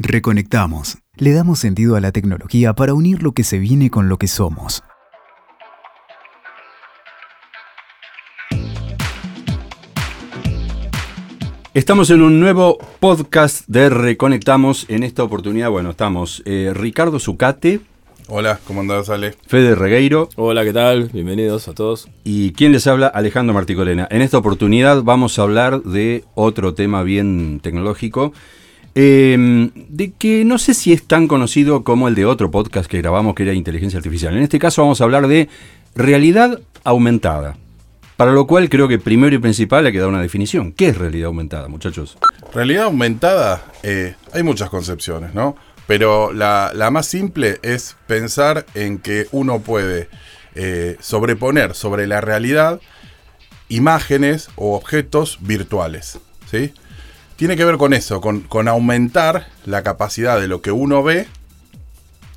Reconectamos. 0.00 0.98
Le 1.16 1.32
damos 1.32 1.58
sentido 1.58 1.96
a 1.96 2.00
la 2.00 2.12
tecnología 2.12 2.72
para 2.72 2.94
unir 2.94 3.20
lo 3.20 3.32
que 3.32 3.42
se 3.42 3.58
viene 3.58 3.90
con 3.90 4.08
lo 4.08 4.16
que 4.16 4.28
somos. 4.28 4.84
Estamos 11.74 12.10
en 12.10 12.22
un 12.22 12.40
nuevo 12.40 12.78
podcast 13.00 13.64
de 13.66 13.88
Reconectamos. 13.88 14.86
En 14.88 15.02
esta 15.02 15.22
oportunidad, 15.24 15.70
bueno, 15.70 15.90
estamos 15.90 16.42
eh, 16.44 16.72
Ricardo 16.74 17.18
Zucate, 17.18 17.80
Hola, 18.30 18.60
¿cómo 18.66 18.80
andás, 18.82 19.08
Ale? 19.08 19.34
Fede 19.46 19.74
Regueiro 19.74 20.28
Hola, 20.36 20.62
¿qué 20.62 20.74
tal? 20.74 21.08
Bienvenidos 21.14 21.66
a 21.66 21.72
todos. 21.72 22.08
y 22.24 22.52
quien 22.52 22.72
les 22.72 22.86
habla, 22.86 23.06
Alejandro 23.06 23.54
Marticolena. 23.54 24.06
En 24.10 24.20
esta 24.20 24.36
oportunidad 24.36 25.02
vamos 25.02 25.38
a 25.38 25.42
hablar 25.42 25.82
de 25.82 26.24
otro 26.34 26.74
tema 26.74 27.02
bien 27.04 27.58
tecnológico, 27.62 28.34
eh, 29.00 29.70
de 29.74 30.10
que 30.10 30.44
no 30.44 30.58
sé 30.58 30.74
si 30.74 30.92
es 30.92 31.04
tan 31.04 31.28
conocido 31.28 31.84
como 31.84 32.08
el 32.08 32.16
de 32.16 32.26
otro 32.26 32.50
podcast 32.50 32.90
que 32.90 32.98
grabamos 32.98 33.36
que 33.36 33.44
era 33.44 33.52
inteligencia 33.52 33.96
artificial. 33.96 34.36
En 34.36 34.42
este 34.42 34.58
caso 34.58 34.82
vamos 34.82 35.00
a 35.00 35.04
hablar 35.04 35.28
de 35.28 35.48
realidad 35.94 36.58
aumentada. 36.82 37.56
Para 38.16 38.32
lo 38.32 38.48
cual 38.48 38.68
creo 38.68 38.88
que 38.88 38.98
primero 38.98 39.36
y 39.36 39.38
principal 39.38 39.86
hay 39.86 39.92
que 39.92 40.00
dar 40.00 40.08
una 40.08 40.20
definición. 40.20 40.72
¿Qué 40.72 40.88
es 40.88 40.98
realidad 40.98 41.28
aumentada, 41.28 41.68
muchachos? 41.68 42.18
Realidad 42.52 42.86
aumentada, 42.86 43.66
eh, 43.84 44.16
hay 44.32 44.42
muchas 44.42 44.68
concepciones, 44.68 45.32
¿no? 45.32 45.54
Pero 45.86 46.32
la, 46.32 46.72
la 46.74 46.90
más 46.90 47.06
simple 47.06 47.60
es 47.62 47.96
pensar 48.08 48.66
en 48.74 48.98
que 48.98 49.28
uno 49.30 49.60
puede 49.60 50.08
eh, 50.56 50.96
sobreponer 50.98 51.76
sobre 51.76 52.08
la 52.08 52.20
realidad 52.20 52.80
imágenes 53.68 54.48
o 54.56 54.74
objetos 54.74 55.38
virtuales, 55.40 56.18
¿sí? 56.50 56.72
Tiene 57.38 57.56
que 57.56 57.64
ver 57.64 57.76
con 57.76 57.94
eso, 57.94 58.20
con, 58.20 58.40
con 58.40 58.66
aumentar 58.66 59.46
la 59.64 59.84
capacidad 59.84 60.40
de 60.40 60.48
lo 60.48 60.60
que 60.60 60.72
uno 60.72 61.04
ve 61.04 61.28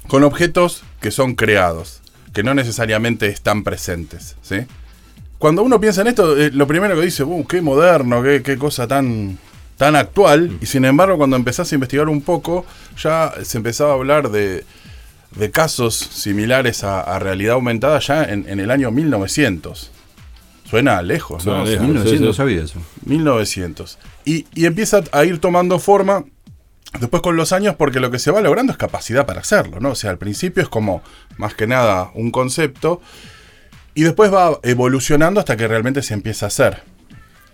con 0.08 0.24
objetos 0.24 0.84
que 1.00 1.10
son 1.10 1.34
creados, 1.34 2.02
que 2.34 2.44
no 2.44 2.54
necesariamente 2.54 3.26
están 3.26 3.64
presentes, 3.64 4.36
¿sí? 4.44 4.58
Cuando 5.40 5.64
uno 5.64 5.82
piensa 5.82 6.02
en 6.02 6.08
esto, 6.08 6.38
eh, 6.38 6.52
lo 6.54 6.68
primero 6.68 6.94
que 6.96 7.02
dice, 7.02 7.24
uh, 7.24 7.48
qué 7.48 7.64
moderno, 7.64 8.22
qué, 8.22 8.44
qué 8.44 8.60
cosa 8.60 8.88
tan, 8.88 9.40
tan 9.76 9.96
actual. 9.96 10.60
Y 10.62 10.68
sin 10.68 10.86
embargo, 10.86 11.18
cuando 11.18 11.36
empezás 11.36 11.72
a 11.72 11.76
investigar 11.76 12.08
un 12.08 12.22
poco, 12.22 12.64
ya 12.96 13.34
se 13.42 13.58
empezaba 13.58 13.94
a 13.94 13.96
hablar 13.96 14.30
de, 14.30 14.66
de 15.36 15.50
casos 15.50 15.96
similares 15.96 16.84
a, 16.84 17.02
a 17.02 17.18
realidad 17.18 17.56
aumentada 17.56 17.98
ya 17.98 18.24
en, 18.24 18.48
en 18.48 18.60
el 18.60 18.70
año 18.70 18.92
1900. 18.92 19.90
Suena 20.72 21.02
lejos, 21.02 21.46
¿no? 21.46 21.66
Suena 21.66 21.70
lejos. 21.70 21.88
1900 21.88 22.20
sí, 22.20 22.26
sí. 22.26 22.34
sabía 22.34 22.64
eso. 22.64 22.80
1900. 23.06 24.00
Y, 24.26 24.48
y 24.56 24.66
empieza 24.66 25.04
a 25.12 25.26
ir 25.26 25.40
tomando 25.40 25.78
forma 25.80 26.24
después 27.00 27.22
con 27.22 27.36
los 27.36 27.52
años 27.52 27.76
porque 27.76 28.00
lo 28.00 28.10
que 28.10 28.20
se 28.20 28.32
va 28.32 28.42
logrando 28.42 28.72
es 28.72 28.78
capacidad 28.78 29.26
para 29.26 29.42
hacerlo, 29.42 29.82
¿no? 29.82 29.90
O 29.90 29.96
sea, 29.96 30.10
al 30.12 30.18
principio 30.18 30.64
es 30.64 30.70
como 30.70 31.04
más 31.38 31.54
que 31.56 31.68
nada 31.68 32.12
un 32.16 32.32
concepto 32.32 33.02
y 33.94 34.04
después 34.04 34.34
va 34.34 34.60
evolucionando 34.64 35.40
hasta 35.42 35.58
que 35.58 35.68
realmente 35.68 36.02
se 36.02 36.14
empieza 36.14 36.46
a 36.46 36.48
hacer. 36.48 36.84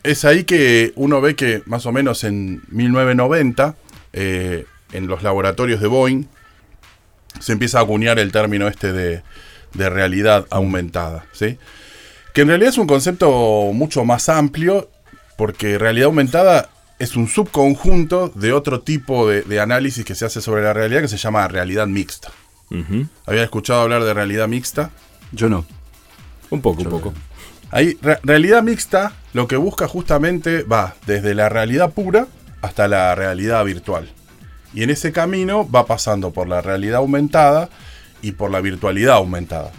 Es 0.04 0.24
ahí 0.24 0.44
que 0.44 0.94
uno 0.96 1.20
ve 1.20 1.36
que 1.36 1.64
más 1.66 1.86
o 1.88 1.92
menos 1.92 2.24
en 2.24 2.62
1990, 2.70 3.76
eh, 4.14 4.66
en 4.94 5.08
los 5.08 5.24
laboratorios 5.24 5.82
de 5.82 5.88
Boeing, 5.88 6.26
se 7.40 7.52
empieza 7.52 7.80
a 7.80 7.82
acuñar 7.82 8.20
el 8.20 8.32
término 8.32 8.68
este 8.68 8.94
de, 8.94 9.24
de 9.74 9.90
realidad 9.90 10.46
aumentada, 10.50 11.26
¿sí? 11.34 11.58
Que 12.38 12.42
en 12.44 12.50
realidad 12.50 12.70
es 12.70 12.78
un 12.78 12.86
concepto 12.86 13.72
mucho 13.74 14.06
más 14.06 14.30
amplio, 14.30 14.92
porque 15.38 15.80
realidad 15.80 16.06
aumentada 16.06 16.70
es 17.00 17.16
un 17.16 17.28
subconjunto 17.28 18.30
de 18.36 18.54
otro 18.54 18.82
tipo 18.82 19.28
de, 19.28 19.42
de 19.42 19.60
análisis 19.60 20.06
que 20.06 20.14
se 20.14 20.24
hace 20.24 20.40
sobre 20.40 20.62
la 20.62 20.72
realidad 20.72 21.02
que 21.02 21.08
se 21.08 21.18
llama 21.18 21.48
realidad 21.48 21.88
mixta. 21.88 22.30
Ujú. 22.70 23.08
¿Habían 23.26 23.46
escuchado 23.46 23.82
hablar 23.82 24.04
de 24.04 24.14
realidad 24.14 24.48
mixta? 24.48 24.92
Yo 25.32 25.50
no. 25.50 25.66
Un 26.52 26.62
poco, 26.62 26.84
un 26.84 26.90
poco. 26.92 27.12
Ahí, 27.72 27.98
re- 28.04 28.20
realidad 28.22 28.62
mixta 28.62 29.14
lo 29.34 29.48
que 29.48 29.56
busca 29.56 29.88
justamente 29.88 30.62
va 30.62 30.94
desde 31.08 31.34
la 31.34 31.50
realidad 31.50 31.92
pura 31.92 32.28
hasta 32.62 32.88
la 32.88 33.16
realidad 33.16 33.66
virtual. 33.66 34.12
Y 34.76 34.84
en 34.84 34.92
ese 34.92 35.12
camino 35.12 35.68
va 35.68 35.88
pasando 35.88 36.30
por 36.30 36.48
la 36.48 36.62
realidad 36.62 36.98
aumentada 36.98 37.70
y 38.22 38.34
por 38.34 38.52
la 38.52 38.62
virtualidad 38.62 39.16
aumentada. 39.16 39.72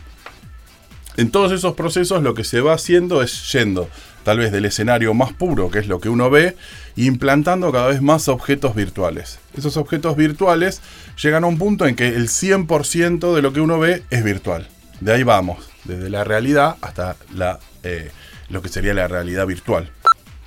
En 1.19 1.31
todos 1.31 1.53
esos 1.53 1.75
procesos 1.75 2.23
lo 2.23 2.33
que 2.35 2.45
se 2.45 2.61
va 2.61 2.73
haciendo 2.75 3.23
es 3.23 3.53
yendo 3.53 3.89
tal 4.23 4.39
vez 4.39 4.53
del 4.53 4.65
escenario 4.67 5.15
más 5.15 5.33
puro, 5.33 5.71
que 5.71 5.79
es 5.81 5.89
lo 5.89 6.01
que 6.01 6.09
uno 6.09 6.31
ve, 6.31 6.57
e 6.97 7.05
implantando 7.05 7.73
cada 7.73 7.89
vez 7.89 8.01
más 8.03 8.29
objetos 8.29 8.75
virtuales. 8.75 9.39
Esos 9.57 9.77
objetos 9.77 10.17
virtuales 10.17 10.81
llegan 11.23 11.45
a 11.45 11.47
un 11.49 11.59
punto 11.59 11.87
en 11.87 11.97
que 11.97 12.09
el 12.09 12.29
100% 12.29 13.35
de 13.35 13.43
lo 13.43 13.53
que 13.53 13.61
uno 13.61 13.79
ve 13.79 14.03
es 14.11 14.23
virtual. 14.23 14.69
De 15.01 15.13
ahí 15.13 15.23
vamos, 15.25 15.69
desde 15.85 16.09
la 16.09 16.25
realidad 16.25 16.77
hasta 16.83 17.17
la, 17.35 17.59
eh, 17.83 18.11
lo 18.49 18.63
que 18.63 18.69
sería 18.69 18.95
la 18.95 19.09
realidad 19.09 19.47
virtual. 19.47 19.91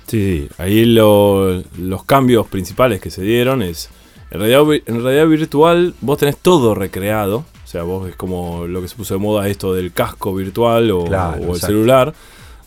Sí, 0.06 0.48
ahí 0.58 0.84
lo- 0.84 1.62
los 1.78 2.04
cambios 2.04 2.46
principales 2.46 3.00
que 3.00 3.10
se 3.10 3.22
dieron 3.22 3.62
es. 3.62 3.90
En 4.30 4.40
realidad, 4.40 4.82
en 4.86 5.02
realidad 5.02 5.26
virtual 5.26 5.94
vos 6.00 6.18
tenés 6.18 6.36
todo 6.38 6.74
recreado. 6.74 7.44
O 7.72 7.74
sea, 7.74 7.84
vos 7.84 8.06
es 8.06 8.16
como 8.16 8.66
lo 8.66 8.82
que 8.82 8.88
se 8.88 8.96
puso 8.96 9.14
de 9.14 9.20
moda 9.20 9.48
esto 9.48 9.72
del 9.72 9.94
casco 9.94 10.34
virtual 10.34 10.90
o, 10.90 11.04
Claro, 11.04 11.40
o 11.42 11.54
el 11.54 11.60
celular. 11.60 12.12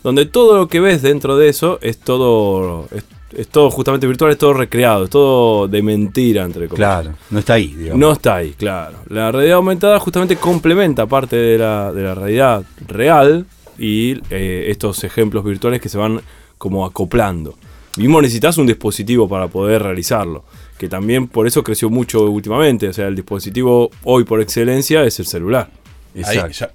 Donde 0.02 0.26
todo 0.26 0.56
lo 0.56 0.66
que 0.66 0.80
ves 0.80 1.00
dentro 1.00 1.36
de 1.36 1.48
eso 1.48 1.78
es 1.80 1.98
todo. 1.98 2.88
Es, 2.90 3.04
es 3.32 3.46
todo 3.46 3.70
justamente 3.70 4.08
virtual, 4.08 4.32
es 4.32 4.38
todo 4.38 4.54
recreado, 4.54 5.04
es 5.04 5.10
todo 5.10 5.68
de 5.68 5.80
mentira, 5.80 6.42
entre 6.42 6.66
comillas. 6.66 7.02
Claro, 7.02 7.16
no 7.30 7.38
está 7.38 7.54
ahí, 7.54 7.68
digamos. 7.68 8.00
No 8.00 8.10
está 8.10 8.34
ahí, 8.34 8.54
claro. 8.54 8.98
La 9.08 9.30
realidad 9.30 9.58
aumentada 9.58 10.00
justamente 10.00 10.34
complementa 10.34 11.06
parte 11.06 11.36
de 11.36 11.56
la, 11.56 11.92
de 11.92 12.02
la 12.02 12.16
realidad 12.16 12.64
real 12.88 13.46
y 13.78 14.20
eh, 14.30 14.66
estos 14.70 15.04
ejemplos 15.04 15.44
virtuales 15.44 15.80
que 15.80 15.88
se 15.88 15.98
van 15.98 16.20
como 16.58 16.84
acoplando. 16.84 17.54
Mismo 17.96 18.20
necesitas 18.20 18.58
un 18.58 18.66
dispositivo 18.66 19.28
para 19.28 19.46
poder 19.46 19.84
realizarlo, 19.84 20.42
que 20.78 20.88
también 20.88 21.28
por 21.28 21.46
eso 21.46 21.62
creció 21.64 21.90
mucho 21.90 22.22
últimamente. 22.30 22.88
O 22.88 22.92
sea, 22.92 23.06
el 23.08 23.16
dispositivo 23.16 23.90
hoy 24.04 24.24
por 24.24 24.40
excelencia 24.40 25.02
es 25.04 25.18
el 25.18 25.26
celular. 25.26 25.68
Ahí 26.14 26.38
Exacto. 26.38 26.52
ya- 26.52 26.70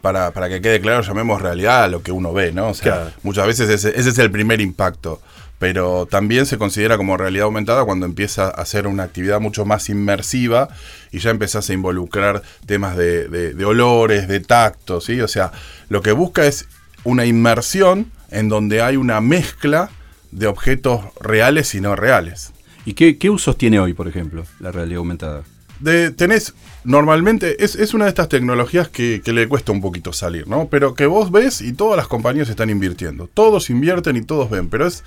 para, 0.00 0.30
para 0.32 0.48
que 0.48 0.60
quede 0.62 0.80
claro, 0.80 1.02
llamemos 1.02 1.42
realidad 1.42 1.84
a 1.84 1.88
lo 1.88 2.02
que 2.02 2.10
uno 2.10 2.32
ve, 2.32 2.52
¿no? 2.52 2.68
O 2.70 2.74
sea, 2.74 2.92
Claro. 2.94 3.10
muchas 3.22 3.46
veces 3.46 3.68
ese, 3.68 3.90
ese 4.00 4.08
es 4.10 4.18
el 4.18 4.30
primer 4.30 4.60
impacto. 4.60 5.20
Pero 5.58 6.06
también 6.06 6.46
se 6.46 6.56
considera 6.56 6.96
como 6.96 7.18
realidad 7.18 7.44
aumentada 7.44 7.84
cuando 7.84 8.06
empieza 8.06 8.44
a 8.46 8.48
hacer 8.62 8.86
una 8.86 9.02
actividad 9.02 9.40
mucho 9.40 9.66
más 9.66 9.90
inmersiva 9.90 10.70
y 11.12 11.18
ya 11.18 11.28
empezás 11.28 11.68
a 11.68 11.74
involucrar 11.74 12.40
temas 12.64 12.96
de, 12.96 13.28
de- 13.28 13.52
de 13.52 13.64
olores, 13.66 14.26
de 14.26 14.40
tacto, 14.40 15.02
¿sí? 15.02 15.20
O 15.20 15.28
sea, 15.28 15.52
lo 15.90 16.00
que 16.00 16.12
busca 16.12 16.46
es 16.46 16.66
una 17.04 17.26
inmersión 17.26 18.10
en 18.30 18.48
donde 18.48 18.80
hay 18.80 18.96
una 18.96 19.20
mezcla 19.20 19.90
de 20.30 20.46
objetos 20.46 21.02
reales 21.20 21.74
y 21.74 21.82
no 21.82 21.94
reales. 21.94 22.52
¿Y 22.84 22.94
qué, 22.94 23.18
qué 23.18 23.30
usos 23.30 23.56
tiene 23.56 23.78
hoy, 23.78 23.94
por 23.94 24.08
ejemplo, 24.08 24.44
la 24.58 24.72
realidad 24.72 24.98
aumentada? 24.98 25.44
de, 25.80 26.10
tenés 26.10 26.54
normalmente, 26.84 27.64
es, 27.64 27.74
es 27.74 27.94
una 27.94 28.04
de 28.04 28.10
estas 28.10 28.28
tecnologías 28.28 28.88
que, 28.88 29.20
que 29.24 29.32
le 29.32 29.48
cuesta 29.48 29.72
un 29.72 29.80
poquito 29.80 30.12
salir, 30.12 30.46
¿no? 30.46 30.68
Pero 30.68 30.94
que 30.94 31.06
vos 31.06 31.30
ves 31.30 31.60
y 31.60 31.72
todas 31.72 31.96
las 31.96 32.06
compañías 32.06 32.48
están 32.48 32.70
invirtiendo. 32.70 33.28
Todos 33.32 33.70
invierten 33.70 34.16
y 34.16 34.22
todos 34.22 34.48
ven, 34.50 34.68
pero 34.68 34.86
es 34.86 35.02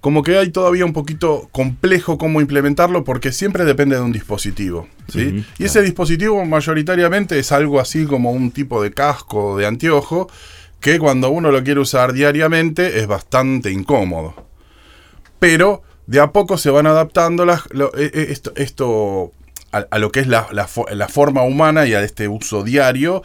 como 0.00 0.22
que 0.22 0.38
hay 0.38 0.50
todavía 0.50 0.84
un 0.84 0.92
poquito 0.92 1.48
complejo 1.52 2.18
cómo 2.18 2.40
implementarlo 2.40 3.04
porque 3.04 3.32
siempre 3.32 3.64
depende 3.64 3.96
de 3.96 4.02
un 4.02 4.12
dispositivo, 4.12 4.88
¿sí? 5.08 5.44
Y 5.58 5.64
ese 5.64 5.82
dispositivo 5.82 6.44
mayoritariamente 6.44 7.38
es 7.38 7.52
algo 7.52 7.80
así 7.80 8.06
como 8.06 8.32
un 8.32 8.50
tipo 8.50 8.82
de 8.82 8.92
casco 8.92 9.52
o 9.52 9.58
de 9.58 9.66
anteojo 9.66 10.28
que 10.80 10.98
cuando 10.98 11.28
uno 11.28 11.52
lo 11.52 11.62
quiere 11.62 11.80
usar 11.80 12.14
diariamente 12.14 12.98
es 12.98 13.06
bastante 13.06 13.70
incómodo 13.70 14.50
pero 15.40 15.82
de 16.10 16.18
a 16.18 16.32
poco 16.32 16.58
se 16.58 16.70
van 16.70 16.88
adaptando 16.88 17.44
eh, 17.44 17.56
eh, 17.96 18.34
esto, 18.56 19.30
a, 19.70 19.98
lo 20.00 20.10
que 20.10 20.18
es 20.18 20.26
la, 20.26 20.48
la 20.50 20.66
fo- 20.66 20.90
la 20.90 21.06
forma 21.06 21.44
humana 21.44 21.86
y 21.86 21.94
a 21.94 22.02
este 22.02 22.26
uso 22.26 22.64
diario 22.64 23.22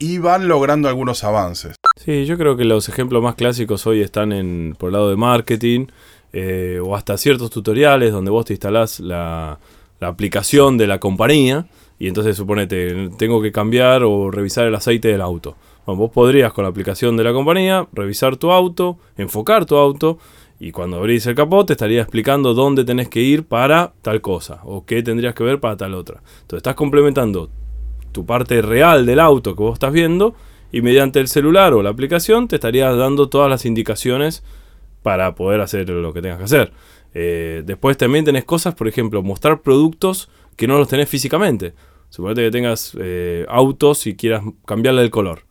y 0.00 0.18
van 0.18 0.48
logrando 0.48 0.88
algunos 0.88 1.22
avances. 1.22 1.76
Sí, 1.94 2.26
yo 2.26 2.36
creo 2.36 2.56
que 2.56 2.64
los 2.64 2.88
ejemplos 2.88 3.22
más 3.22 3.36
clásicos 3.36 3.86
hoy 3.86 4.02
están 4.02 4.32
en, 4.32 4.74
por 4.76 4.88
el 4.88 4.94
lado 4.94 5.08
de 5.08 5.14
marketing 5.16 5.86
eh, 6.32 6.80
o 6.84 6.96
hasta 6.96 7.16
ciertos 7.16 7.50
tutoriales 7.50 8.10
donde 8.10 8.32
vos 8.32 8.44
te 8.44 8.54
instalás 8.54 8.98
la, 8.98 9.60
la 10.00 10.08
aplicación 10.08 10.78
de 10.78 10.88
la 10.88 10.98
compañía 10.98 11.66
y 12.00 12.08
entonces 12.08 12.36
suponete, 12.36 13.10
tengo 13.18 13.40
que 13.40 13.52
cambiar 13.52 14.02
o 14.02 14.32
revisar 14.32 14.66
el 14.66 14.74
aceite 14.74 15.06
del 15.06 15.20
auto. 15.20 15.54
Vos 15.86 16.10
podrías 16.10 16.52
con 16.52 16.64
la 16.64 16.70
aplicación 16.70 17.16
de 17.16 17.22
la 17.22 17.32
compañía 17.32 17.86
revisar 17.92 18.36
tu 18.36 18.50
auto, 18.50 18.98
enfocar 19.16 19.64
tu 19.64 19.76
auto 19.76 20.18
y 20.58 20.72
cuando 20.72 20.96
abrís 20.96 21.26
el 21.26 21.34
capó 21.34 21.66
te 21.66 21.74
estaría 21.74 22.00
explicando 22.00 22.54
dónde 22.54 22.84
tenés 22.84 23.08
que 23.08 23.20
ir 23.20 23.44
para 23.44 23.92
tal 24.02 24.20
cosa 24.20 24.60
o 24.64 24.84
qué 24.86 25.02
tendrías 25.02 25.34
que 25.34 25.44
ver 25.44 25.60
para 25.60 25.76
tal 25.76 25.94
otra. 25.94 26.22
Entonces 26.42 26.58
estás 26.58 26.74
complementando 26.74 27.50
tu 28.12 28.24
parte 28.24 28.62
real 28.62 29.04
del 29.04 29.20
auto 29.20 29.54
que 29.54 29.62
vos 29.62 29.74
estás 29.74 29.92
viendo 29.92 30.34
y 30.72 30.80
mediante 30.80 31.20
el 31.20 31.28
celular 31.28 31.74
o 31.74 31.82
la 31.82 31.90
aplicación 31.90 32.48
te 32.48 32.56
estarías 32.56 32.96
dando 32.96 33.28
todas 33.28 33.50
las 33.50 33.66
indicaciones 33.66 34.42
para 35.02 35.34
poder 35.34 35.60
hacer 35.60 35.88
lo 35.88 36.12
que 36.12 36.22
tengas 36.22 36.38
que 36.38 36.44
hacer. 36.44 36.72
Eh, 37.14 37.62
después 37.64 37.96
también 37.96 38.24
tenés 38.24 38.44
cosas, 38.44 38.74
por 38.74 38.88
ejemplo, 38.88 39.22
mostrar 39.22 39.62
productos 39.62 40.28
que 40.56 40.66
no 40.66 40.78
los 40.78 40.88
tenés 40.88 41.08
físicamente. 41.08 41.74
Suponete 42.08 42.42
que 42.42 42.50
tengas 42.50 42.96
eh, 43.00 43.46
autos 43.48 44.06
y 44.06 44.16
quieras 44.16 44.42
cambiarle 44.64 45.02
el 45.02 45.10
color. 45.10 45.45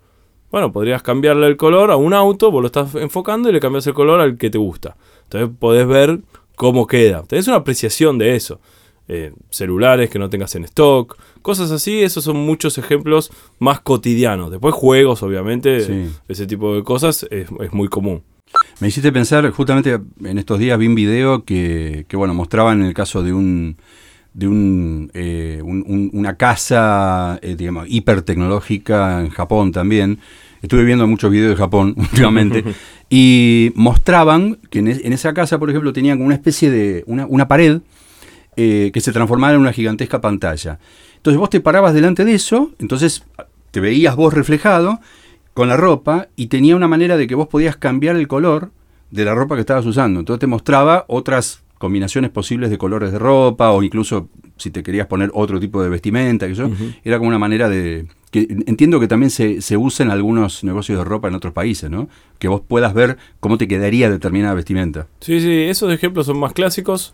Bueno, 0.56 0.72
podrías 0.72 1.04
cambiarle 1.04 1.48
el 1.48 1.58
color 1.58 1.92
a 1.92 1.98
un 1.98 2.14
auto, 2.14 2.50
vos 2.50 2.62
lo 2.62 2.68
estás 2.68 2.96
enfocando 2.96 3.50
y 3.50 3.52
le 3.52 3.60
cambias 3.60 3.86
el 3.88 3.94
color 3.94 4.22
al 4.22 4.38
que 4.38 4.50
te 4.50 4.58
gusta. 4.58 4.96
Entonces 5.24 5.50
podés 5.60 5.86
ver 5.86 6.22
cómo 6.56 6.88
queda. 6.88 7.24
Tenés 7.24 7.50
una 7.50 7.58
apreciación 7.58 8.18
de 8.18 8.38
eso. 8.38 8.62
Eh, 9.10 9.34
celulares 9.50 10.10
que 10.10 10.18
no 10.18 10.30
tengas 10.30 10.56
en 10.56 10.64
stock, 10.64 11.18
cosas 11.42 11.72
así, 11.72 12.02
esos 12.02 12.24
son 12.24 12.38
muchos 12.38 12.78
ejemplos 12.78 13.32
más 13.60 13.82
cotidianos. 13.82 14.50
Después 14.50 14.74
juegos, 14.74 15.24
obviamente, 15.24 15.82
Sí. 15.82 16.10
ese 16.30 16.48
tipo 16.48 16.74
de 16.74 16.84
cosas 16.86 17.28
es, 17.32 17.50
es 17.60 17.74
muy 17.74 17.90
común. 17.90 18.24
Me 18.80 18.88
hiciste 18.88 19.12
pensar, 19.12 19.52
justamente 19.52 20.00
en 20.24 20.38
estos 20.38 20.58
días 20.58 20.80
vi 20.80 20.88
un 20.88 20.96
video 20.96 21.44
que, 21.44 22.06
que, 22.08 22.16
bueno, 22.16 22.34
mostraban 22.34 22.82
el 22.82 22.94
caso 22.94 23.24
de 23.24 23.34
un 23.34 23.76
de 24.34 24.50
un, 24.50 25.12
eh, 25.14 25.62
un- 25.64 25.86
un- 25.88 26.10
una 26.12 26.36
casa, 26.36 27.40
eh, 27.42 27.56
digamos, 27.58 27.86
hipertecnológica 27.88 29.22
en 29.22 29.30
Japón 29.30 29.72
también. 29.72 30.20
Estuve 30.62 30.84
viendo 30.84 31.06
muchos 31.08 31.30
videos 31.32 31.52
de 31.52 31.56
Japón 31.58 31.94
últimamente 31.98 32.64
y 33.10 33.72
mostraban 33.76 34.58
que 34.70 34.80
en, 34.80 34.88
es- 34.88 35.04
en 35.04 35.14
esa 35.14 35.34
casa, 35.34 35.60
por 35.60 35.70
ejemplo, 35.70 35.94
tenían 35.94 36.18
como 36.18 36.26
una 36.28 36.36
especie 36.36 36.72
de 36.72 37.04
una, 37.08 37.26
una 37.28 37.48
pared 37.48 37.82
eh, 38.58 38.92
que 38.94 39.02
se 39.02 39.12
transformaba 39.12 39.54
en 39.54 39.60
una 39.60 39.74
gigantesca 39.74 40.22
pantalla. 40.22 40.80
Entonces 41.18 41.40
vos 41.40 41.50
te 41.50 41.60
parabas 41.60 41.94
delante 41.94 42.24
de 42.26 42.34
eso, 42.36 42.72
entonces 42.80 43.24
te 43.72 43.80
veías 43.80 44.16
vos 44.16 44.34
reflejado 44.34 45.00
con 45.54 45.68
la 45.68 45.78
ropa 45.78 46.28
y 46.36 46.48
tenía 46.48 46.76
una 46.76 46.88
manera 46.88 47.18
de 47.18 47.28
que 47.28 47.36
vos 47.36 47.48
podías 47.48 47.76
cambiar 47.78 48.16
el 48.16 48.28
color 48.28 48.72
de 49.12 49.26
la 49.26 49.36
ropa 49.36 49.56
que 49.56 49.62
estabas 49.62 49.86
usando. 49.86 50.20
Entonces 50.20 50.40
te 50.40 50.48
mostraba 50.48 51.06
otras 51.08 51.62
combinaciones 51.78 52.32
posibles 52.32 52.70
de 52.70 52.78
colores 52.78 53.12
de 53.12 53.20
ropa 53.20 53.72
o 53.72 53.84
incluso 53.84 54.30
si 54.58 54.72
te 54.72 54.82
querías 54.84 55.08
poner 55.08 55.30
otro 55.34 55.60
tipo 55.60 55.84
de 55.84 55.90
vestimenta, 55.90 56.48
que 56.48 56.56
yo, 56.56 56.70
era 57.04 57.18
como 57.18 57.28
una 57.30 57.40
manera 57.40 57.68
de... 57.70 58.08
que 58.36 58.48
entiendo 58.68 59.00
que 59.00 59.08
también 59.08 59.30
se, 59.30 59.62
se 59.62 59.78
usa 59.78 60.06
en 60.06 60.12
algunos 60.12 60.66
negocios 60.66 60.98
de 60.98 61.06
ropa 61.06 61.30
en 61.30 61.36
otros 61.36 61.54
países, 61.54 61.90
¿no? 61.90 62.10
Que 62.38 62.50
vos 62.50 62.60
puedas 62.60 62.94
ver 62.94 63.18
cómo 63.40 63.58
te 63.58 63.66
quedaría 63.66 64.10
determinada 64.10 64.54
vestimenta. 64.54 65.08
Sí, 65.22 65.40
sí, 65.40 65.64
esos 65.64 65.94
ejemplos 65.94 66.26
son 66.26 66.38
más 66.38 66.52
clásicos. 66.52 67.14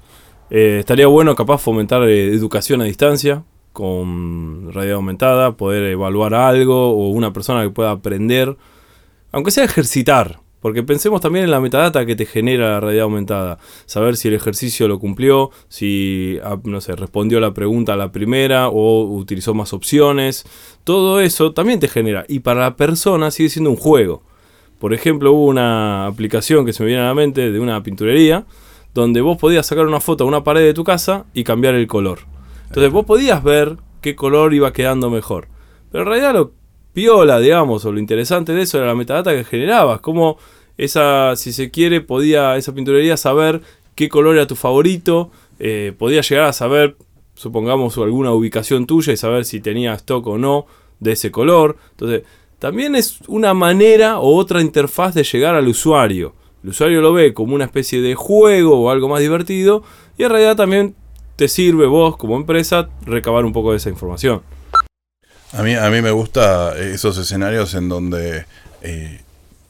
Eh, 0.50 0.77
estaría 0.79 1.06
bueno 1.06 1.35
capaz 1.35 1.59
fomentar 1.59 2.01
eh, 2.09 2.33
educación 2.33 2.81
a 2.81 2.85
distancia 2.85 3.44
con 3.71 4.73
realidad 4.73 4.95
aumentada, 4.95 5.51
poder 5.57 5.83
evaluar 5.91 6.33
algo 6.33 6.89
o 6.89 7.09
una 7.09 7.31
persona 7.31 7.62
que 7.62 7.69
pueda 7.69 7.91
aprender, 7.91 8.57
aunque 9.31 9.51
sea 9.51 9.63
ejercitar, 9.63 10.39
porque 10.61 10.83
pensemos 10.83 11.21
también 11.21 11.45
en 11.45 11.51
la 11.51 11.59
metadata 11.59 12.05
que 12.05 12.15
te 12.15 12.25
genera 12.25 12.71
la 12.71 12.79
realidad 12.79 13.03
aumentada, 13.03 13.57
saber 13.85 14.15
si 14.15 14.27
el 14.27 14.35
ejercicio 14.35 14.87
lo 14.87 14.99
cumplió, 14.99 15.51
si 15.67 16.39
ah, 16.43 16.57
no 16.63 16.79
sé, 16.79 16.95
respondió 16.95 17.39
la 17.39 17.53
pregunta 17.53 17.93
a 17.93 17.97
la 17.97 18.11
primera 18.11 18.69
o 18.69 19.03
utilizó 19.03 19.53
más 19.53 19.73
opciones, 19.73 20.45
todo 20.83 21.19
eso 21.19 21.53
también 21.53 21.79
te 21.79 21.87
genera 21.87 22.25
y 22.27 22.39
para 22.39 22.61
la 22.61 22.75
persona 22.75 23.31
sigue 23.31 23.49
siendo 23.49 23.71
un 23.71 23.77
juego. 23.77 24.23
Por 24.79 24.93
ejemplo, 24.93 25.31
hubo 25.33 25.45
una 25.45 26.07
aplicación 26.07 26.65
que 26.65 26.73
se 26.73 26.83
me 26.83 26.87
viene 26.87 27.03
a 27.03 27.07
la 27.07 27.13
mente 27.13 27.51
de 27.51 27.59
una 27.59 27.83
pinturería 27.83 28.45
donde 28.93 29.21
vos 29.21 29.37
podías 29.37 29.65
sacar 29.65 29.85
una 29.85 29.99
foto 29.99 30.23
a 30.23 30.27
una 30.27 30.43
pared 30.43 30.61
de 30.61 30.73
tu 30.73 30.83
casa 30.83 31.25
y 31.33 31.43
cambiar 31.43 31.75
el 31.75 31.87
color. 31.87 32.19
Entonces 32.67 32.91
vos 32.91 33.05
podías 33.05 33.43
ver 33.43 33.77
qué 34.01 34.15
color 34.15 34.53
iba 34.53 34.73
quedando 34.73 35.09
mejor. 35.09 35.47
Pero 35.91 36.03
en 36.03 36.09
realidad 36.09 36.33
lo 36.33 36.53
piola, 36.93 37.39
digamos, 37.39 37.85
o 37.85 37.91
lo 37.91 37.99
interesante 37.99 38.53
de 38.53 38.63
eso 38.63 38.77
era 38.77 38.88
la 38.88 38.95
metadata 38.95 39.31
que 39.31 39.43
generabas. 39.43 40.01
Como 40.01 40.38
esa, 40.77 41.35
si 41.35 41.53
se 41.53 41.71
quiere, 41.71 42.01
podía 42.01 42.57
esa 42.57 42.73
pinturería 42.73 43.17
saber 43.17 43.61
qué 43.95 44.09
color 44.09 44.35
era 44.35 44.47
tu 44.47 44.55
favorito. 44.55 45.31
eh, 45.59 45.93
podía 45.97 46.21
llegar 46.21 46.45
a 46.45 46.53
saber, 46.53 46.95
supongamos, 47.35 47.97
alguna 47.97 48.31
ubicación 48.31 48.88
tuya 48.88 49.13
y 49.13 49.17
saber 49.17 49.45
si 49.45 49.59
tenía 49.59 49.93
stock 49.93 50.25
o 50.27 50.38
no 50.38 50.65
de 50.99 51.11
ese 51.11 51.29
color. 51.31 51.77
Entonces, 51.91 52.23
también 52.59 52.95
es 52.95 53.19
una 53.27 53.53
manera 53.53 54.19
o 54.19 54.35
otra 54.35 54.61
interfaz 54.61 55.13
de 55.13 55.23
llegar 55.23 55.55
al 55.55 55.67
usuario. 55.67 56.33
El 56.63 56.69
usuario 56.69 57.01
lo 57.01 57.11
ve 57.11 57.33
como 57.33 57.55
una 57.55 57.65
especie 57.65 58.01
de 58.01 58.13
juego 58.13 58.79
o 58.79 58.89
algo 58.91 59.09
más 59.09 59.19
divertido 59.19 59.83
y 60.17 60.23
en 60.23 60.29
realidad 60.29 60.55
también 60.55 60.95
te 61.35 61.47
sirve 61.47 61.88
vos 61.88 62.17
como 62.17 62.35
empresa 62.35 62.89
recabar 63.03 63.45
un 63.45 63.53
poco 63.53 63.71
de 63.71 63.77
esa 63.77 63.89
información. 63.89 64.43
A 65.53 65.63
mí, 65.63 65.75
a 65.75 65.89
mí 65.89 66.01
me 66.01 66.12
gusta 66.12 66.77
esos 66.77 67.18
escenarios 67.18 67.74
en 67.74 67.89
donde 67.89 68.45
eh, 68.81 69.21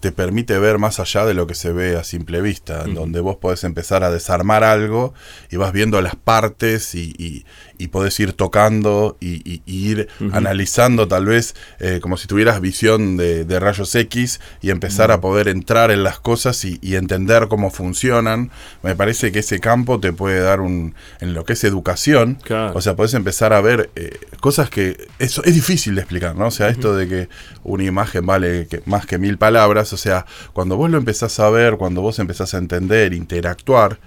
te 0.01 0.12
permite 0.12 0.57
ver 0.57 0.80
más 0.80 1.00
allá 1.00 1.25
de 1.25 1.33
lo 1.33 1.48
que 1.48 1.56
se 1.56 1.72
ve 1.72 1.95
a 1.95 2.04
simple 2.04 2.42
vista, 2.42 2.83
en 2.83 2.95
donde 2.95 3.19
vos 3.19 3.38
podés 3.38 3.63
empezar 3.63 4.04
a 4.04 4.12
desarmar 4.12 4.63
algo 4.63 5.13
y 5.51 5.57
vas 5.57 5.72
viendo 5.74 6.01
las 6.01 6.16
partes 6.16 6.95
y, 6.95 7.13
y, 7.18 7.45
y 7.81 7.88
podés 7.88 8.19
ir 8.19 8.33
tocando 8.33 9.18
y, 9.19 9.42
y- 9.50 9.62
y 9.66 9.89
ir 9.92 10.07
analizando 10.33 11.07
tal 11.07 11.25
vez 11.25 11.56
eh, 11.80 12.00
como 12.01 12.18
si 12.18 12.28
tuvieras 12.28 12.62
visión 12.62 13.18
de, 13.18 13.45
de 13.45 13.60
rayos 13.60 13.94
X 13.95 14.39
y 14.62 14.69
empezar 14.69 15.12
a 15.12 15.22
poder 15.22 15.48
entrar 15.48 15.92
en 15.92 16.04
las 16.04 16.19
cosas 16.19 16.63
y, 16.66 16.78
y 16.81 16.95
entender 16.95 17.48
cómo 17.48 17.72
funcionan. 17.72 18.51
Me 18.83 18.95
parece 18.95 19.31
que 19.31 19.39
ese 19.39 19.60
campo 19.60 20.00
te 20.00 20.13
puede 20.13 20.39
dar 20.42 20.62
un, 20.62 20.95
en 21.19 21.33
lo 21.33 21.44
que 21.45 21.54
es 21.54 21.63
educación, 21.63 22.38
Claro. 22.44 22.74
o 22.75 22.81
sea, 22.81 22.95
podés 22.95 23.13
empezar 23.13 23.54
a 23.54 23.62
ver 23.62 23.89
eh, 23.95 24.18
cosas 24.39 24.69
que 24.69 25.07
eso 25.19 25.44
es 25.44 25.54
difícil 25.56 25.95
de 25.95 26.01
explicar, 26.01 26.36
¿no? 26.36 26.48
O 26.48 26.51
sea, 26.51 26.69
esto 26.69 26.95
de 26.95 27.07
que 27.07 27.30
una 27.63 27.83
imagen 27.83 28.25
vale 28.25 28.68
que, 28.68 28.81
más 28.86 29.06
que 29.06 29.18
mil 29.18 29.38
palabras, 29.38 29.92
o 29.94 29.98
sea, 29.98 30.25
cuando 30.54 30.78
vos 30.78 30.89
lo 30.89 30.98
empezás 30.98 31.39
a 31.39 31.50
ver, 31.50 31.78
cuando 31.78 32.01
vos 32.01 32.19
empezás 32.19 32.54
a 32.54 32.57
entender, 32.57 33.13
interactuar, 33.13 34.00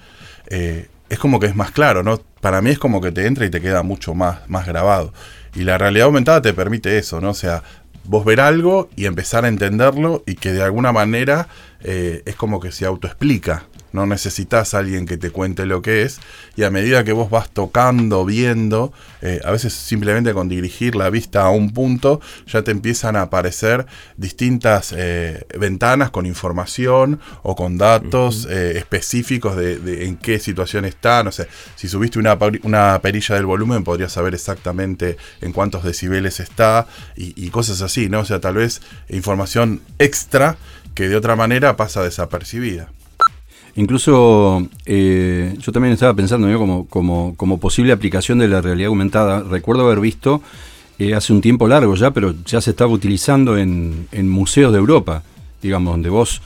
eh, 0.49 0.89
es 1.15 1.21
como 1.21 1.41
que 1.41 1.47
es 1.47 1.55
más 1.55 1.71
claro, 1.71 2.03
¿no? 2.03 2.19
Para 2.41 2.61
mí 2.61 2.71
es 2.71 2.79
como 2.79 3.01
que 3.01 3.13
te 3.13 3.27
entra 3.27 3.47
y 3.47 3.51
te 3.51 3.61
queda 3.61 3.83
mucho 3.83 4.15
más, 4.15 4.49
más 4.49 4.67
grabado. 4.67 5.13
Y 5.55 5.63
la 5.63 5.79
realidad 5.79 6.07
aumentada 6.07 6.43
te 6.43 6.53
permite 6.53 6.99
eso, 6.99 7.21
¿no? 7.21 7.31
O 7.31 7.35
sea, 7.35 7.63
vos 8.05 8.25
ver 8.25 8.41
algo 8.41 8.91
y 8.97 9.07
empezar 9.07 9.45
a 9.45 9.49
entenderlo 9.49 10.25
y 10.27 10.35
que 10.35 10.53
de 10.53 10.63
alguna 10.63 10.93
manera 10.93 11.49
eh, 11.83 12.23
es 12.27 12.35
como 12.35 12.59
que 12.59 12.73
se 12.73 12.85
autoexplica. 12.85 13.65
No 13.95 14.07
necesitas 14.07 14.75
a 14.75 14.79
alguien 14.79 15.07
que 15.07 15.17
te 15.17 15.31
cuente 15.31 15.67
lo 15.67 15.81
que 15.81 16.03
es. 16.03 16.19
Y 16.57 16.65
a 16.65 16.71
medida 16.71 17.05
que 17.05 17.13
vos 17.13 17.31
vas 17.31 17.49
tocando, 17.49 18.25
viendo, 18.25 18.93
eh, 19.23 19.41
a 19.45 19.53
veces 19.53 19.73
simplemente 19.73 20.35
con 20.35 20.49
dirigir 20.49 20.97
la 20.97 21.11
vista 21.11 21.43
a 21.43 21.51
un 21.51 21.73
punto, 21.73 22.21
ya 22.49 22.63
te 22.63 22.73
empiezan 22.73 23.15
a 23.15 23.23
aparecer 23.23 23.87
distintas 24.17 24.93
eh, 24.97 25.47
ventanas 25.57 26.11
con 26.11 26.27
información 26.27 27.21
o 27.45 27.55
con 27.55 27.79
datos 27.79 28.49
eh, 28.51 28.79
específicos 28.79 29.55
de, 29.55 29.79
de 29.79 30.07
en 30.07 30.17
qué 30.17 30.41
situación 30.41 30.85
está. 30.85 31.23
No 31.23 31.31
sé, 31.31 31.47
si 31.77 31.87
subiste 31.87 32.19
una, 32.19 32.37
una 32.65 33.01
perilla 33.01 33.37
del 33.37 33.47
volumen, 33.47 33.85
podrías 33.85 34.11
saber 34.11 34.35
exactamente 34.35 35.19
en 35.41 35.53
cuántos 35.53 35.85
decibeles 35.85 36.41
está 36.41 36.89
y, 37.17 37.33
y 37.37 37.51
cosas 37.51 37.81
así, 37.81 38.09
¿no? 38.09 38.21
O 38.21 38.25
sea, 38.25 38.41
tal 38.41 38.57
vez 38.57 38.83
información 39.09 39.83
extra 40.01 40.57
que 40.97 41.09
de 41.09 41.15
otra 41.15 41.37
manera 41.37 41.77
pasa 41.77 42.03
desapercibida. 42.03 42.89
Incluso 43.77 44.67
eh, 44.87 45.57
yo 45.59 45.73
también 45.73 45.93
estaba 45.95 46.15
pensando 46.15 46.59
como, 46.59 47.35
como 47.37 47.59
posible 47.59 47.93
aplicación 47.93 48.39
de 48.39 48.49
la 48.49 48.61
realidad 48.61 48.89
aumentada. 48.89 49.43
Recuerdo 49.43 49.87
haber 49.87 50.01
visto 50.01 50.43
eh, 50.99 51.15
hace 51.15 51.33
un 51.33 51.41
tiempo 51.41 51.67
largo 51.67 51.97
ya, 51.97 52.13
pero 52.13 52.35
ya 52.47 52.61
se 52.61 52.71
estaba 52.71 52.93
utilizando 52.93 53.59
en, 53.59 54.07
en 54.13 54.29
museos 54.29 54.73
de 54.73 54.79
Europa, 54.79 55.25
digamos, 55.61 55.93
donde 55.93 56.09
vos 56.09 56.41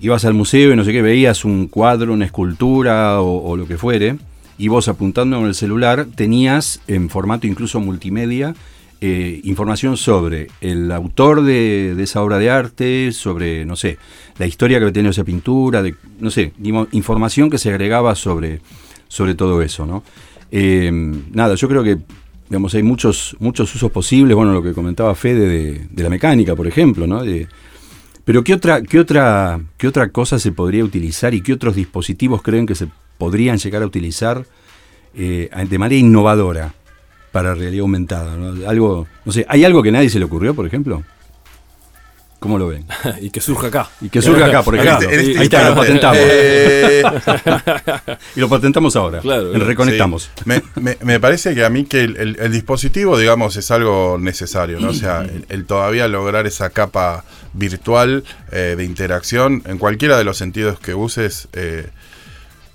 ibas 0.00 0.26
al 0.26 0.34
museo 0.34 0.72
y 0.72 0.76
no 0.76 0.84
sé 0.84 0.92
qué, 0.92 1.00
veías 1.00 1.46
un 1.46 1.68
cuadro, 1.68 2.12
una 2.12 2.26
escultura 2.26 3.22
o, 3.22 3.50
o 3.50 3.56
lo 3.56 3.66
que 3.66 3.78
fuere, 3.78 4.16
y 4.58 4.68
vos 4.68 4.88
apuntando 4.88 5.38
con 5.38 5.46
el 5.46 5.54
celular 5.54 6.06
tenías 6.14 6.80
en 6.86 7.08
formato 7.08 7.46
incluso 7.46 7.80
multimedia 7.80 8.54
eh, 9.06 9.40
información 9.44 9.96
sobre 9.96 10.48
el 10.60 10.90
autor 10.90 11.42
de, 11.42 11.94
esa 12.02 12.22
obra 12.22 12.38
de 12.38 12.50
arte, 12.50 13.12
sobre, 13.12 13.64
no 13.64 13.76
sé, 13.76 13.98
la 14.36 14.46
historia 14.46 14.80
que 14.80 14.90
tenido 14.90 15.12
esa 15.12 15.22
pintura, 15.22 15.84
no 16.18 16.30
sé, 16.30 16.52
información 16.90 17.48
que 17.48 17.58
se 17.58 17.70
agregaba 17.70 18.16
sobre, 18.16 18.60
sobre 19.06 19.36
todo 19.36 19.62
eso, 19.62 19.86
¿no? 19.86 20.02
Eh, 20.50 20.90
nada, 21.32 21.54
yo 21.54 21.68
creo 21.68 21.84
que 21.84 21.98
digamos, 22.48 22.74
hay 22.74 22.82
muchos, 22.82 23.36
muchos 23.38 23.72
usos 23.76 23.92
posibles, 23.92 24.34
bueno, 24.34 24.52
lo 24.52 24.62
que 24.62 24.72
comentaba 24.72 25.14
Fede 25.14 25.86
de, 25.88 26.02
la 26.02 26.10
mecánica, 26.10 26.56
por 26.56 26.66
ejemplo, 26.66 27.06
¿no? 27.06 27.22
Pero 28.24 28.42
¿qué 28.42 28.54
otra, 28.54 28.82
qué, 28.82 28.98
otra, 28.98 29.60
¿qué 29.76 29.86
otra 29.86 30.08
cosa 30.10 30.40
se 30.40 30.50
podría 30.50 30.82
utilizar 30.82 31.32
y 31.32 31.42
qué 31.42 31.52
otros 31.52 31.76
dispositivos 31.76 32.42
creen 32.42 32.66
que 32.66 32.74
se 32.74 32.88
podrían 33.18 33.58
llegar 33.58 33.84
a 33.84 33.86
utilizar 33.86 34.44
eh, 35.14 35.48
de 35.68 35.78
manera 35.78 36.00
innovadora 36.00 36.74
para 37.36 37.54
realidad 37.54 37.82
aumentada? 37.82 38.34
¿no? 38.34 38.66
Algo, 38.66 39.06
no 39.26 39.30
sé, 39.30 39.44
¿hay 39.46 39.62
algo 39.62 39.82
que 39.82 39.92
nadie 39.92 40.08
se 40.08 40.18
le 40.18 40.24
ocurrió, 40.24 40.54
por 40.54 40.66
ejemplo? 40.66 41.02
¿Cómo 42.40 42.58
lo 42.58 42.68
ven? 42.68 42.86
y 43.20 43.28
que 43.28 43.42
surja 43.42 43.66
acá. 43.66 43.90
Y 44.00 44.08
que 44.08 44.22
surja 44.22 44.46
acá, 44.46 44.62
por 44.62 44.74
ejemplo. 44.74 45.06
este- 45.10 45.20
este 45.22 45.38
Ahí 45.38 45.44
está, 45.44 45.68
lo 45.68 45.76
patentamos. 45.76 46.16
Eh, 46.18 47.02
Y 48.36 48.40
lo 48.40 48.48
patentamos 48.48 48.96
ahora. 48.96 49.20
Claro, 49.20 49.52
El 49.54 49.60
reconectamos. 49.60 50.30
Sí. 50.34 50.42
Me, 50.46 50.62
me- 50.76 50.96
me 51.02 51.20
parece 51.20 51.54
que 51.54 51.62
a 51.62 51.68
mí 51.68 51.84
que 51.84 52.00
el, 52.04 52.16
el- 52.16 52.36
el 52.40 52.52
dispositivo, 52.52 53.18
digamos, 53.18 53.56
es 53.56 53.70
algo 53.70 54.16
necesario, 54.18 54.80
¿no? 54.80 54.88
O 54.90 54.94
sea, 54.94 55.22
el, 55.22 55.44
el 55.50 55.66
todavía 55.66 56.08
lograr 56.08 56.46
esa 56.46 56.70
capa 56.70 57.24
virtual 57.52 58.24
eh, 58.50 58.74
de 58.78 58.84
interacción 58.84 59.62
en 59.66 59.76
cualquiera 59.76 60.16
de 60.16 60.24
los 60.24 60.38
sentidos 60.38 60.78
que 60.80 60.94
uses, 60.94 61.48
eh, 61.52 61.88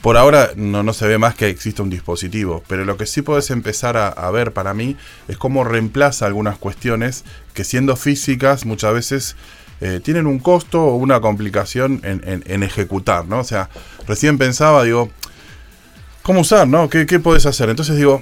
por 0.01 0.17
ahora 0.17 0.51
no, 0.55 0.81
no 0.83 0.93
se 0.93 1.07
ve 1.07 1.17
más 1.17 1.35
que 1.35 1.47
existe 1.49 1.81
un 1.81 1.89
dispositivo, 1.89 2.63
pero 2.67 2.85
lo 2.85 2.97
que 2.97 3.05
sí 3.05 3.21
puedes 3.21 3.51
empezar 3.51 3.97
a, 3.97 4.07
a 4.07 4.31
ver 4.31 4.51
para 4.51 4.73
mí 4.73 4.97
es 5.27 5.37
cómo 5.37 5.63
reemplaza 5.63 6.25
algunas 6.25 6.57
cuestiones 6.57 7.23
que 7.53 7.63
siendo 7.63 7.95
físicas 7.95 8.65
muchas 8.65 8.93
veces 8.93 9.35
eh, 9.79 9.99
tienen 10.03 10.25
un 10.27 10.39
costo 10.39 10.81
o 10.83 10.95
una 10.95 11.19
complicación 11.21 12.01
en, 12.03 12.21
en- 12.25 12.43
en 12.47 12.63
ejecutar, 12.63 13.25
¿no? 13.27 13.39
O 13.39 13.43
sea, 13.43 13.69
recién 14.07 14.37
pensaba, 14.37 14.83
digo, 14.83 15.09
¿cómo 16.23 16.41
usar, 16.41 16.67
no? 16.67 16.89
¿Qué, 16.89 17.05
qué 17.05 17.19
podés 17.19 17.45
hacer? 17.45 17.69
Entonces 17.69 17.97
digo, 17.97 18.21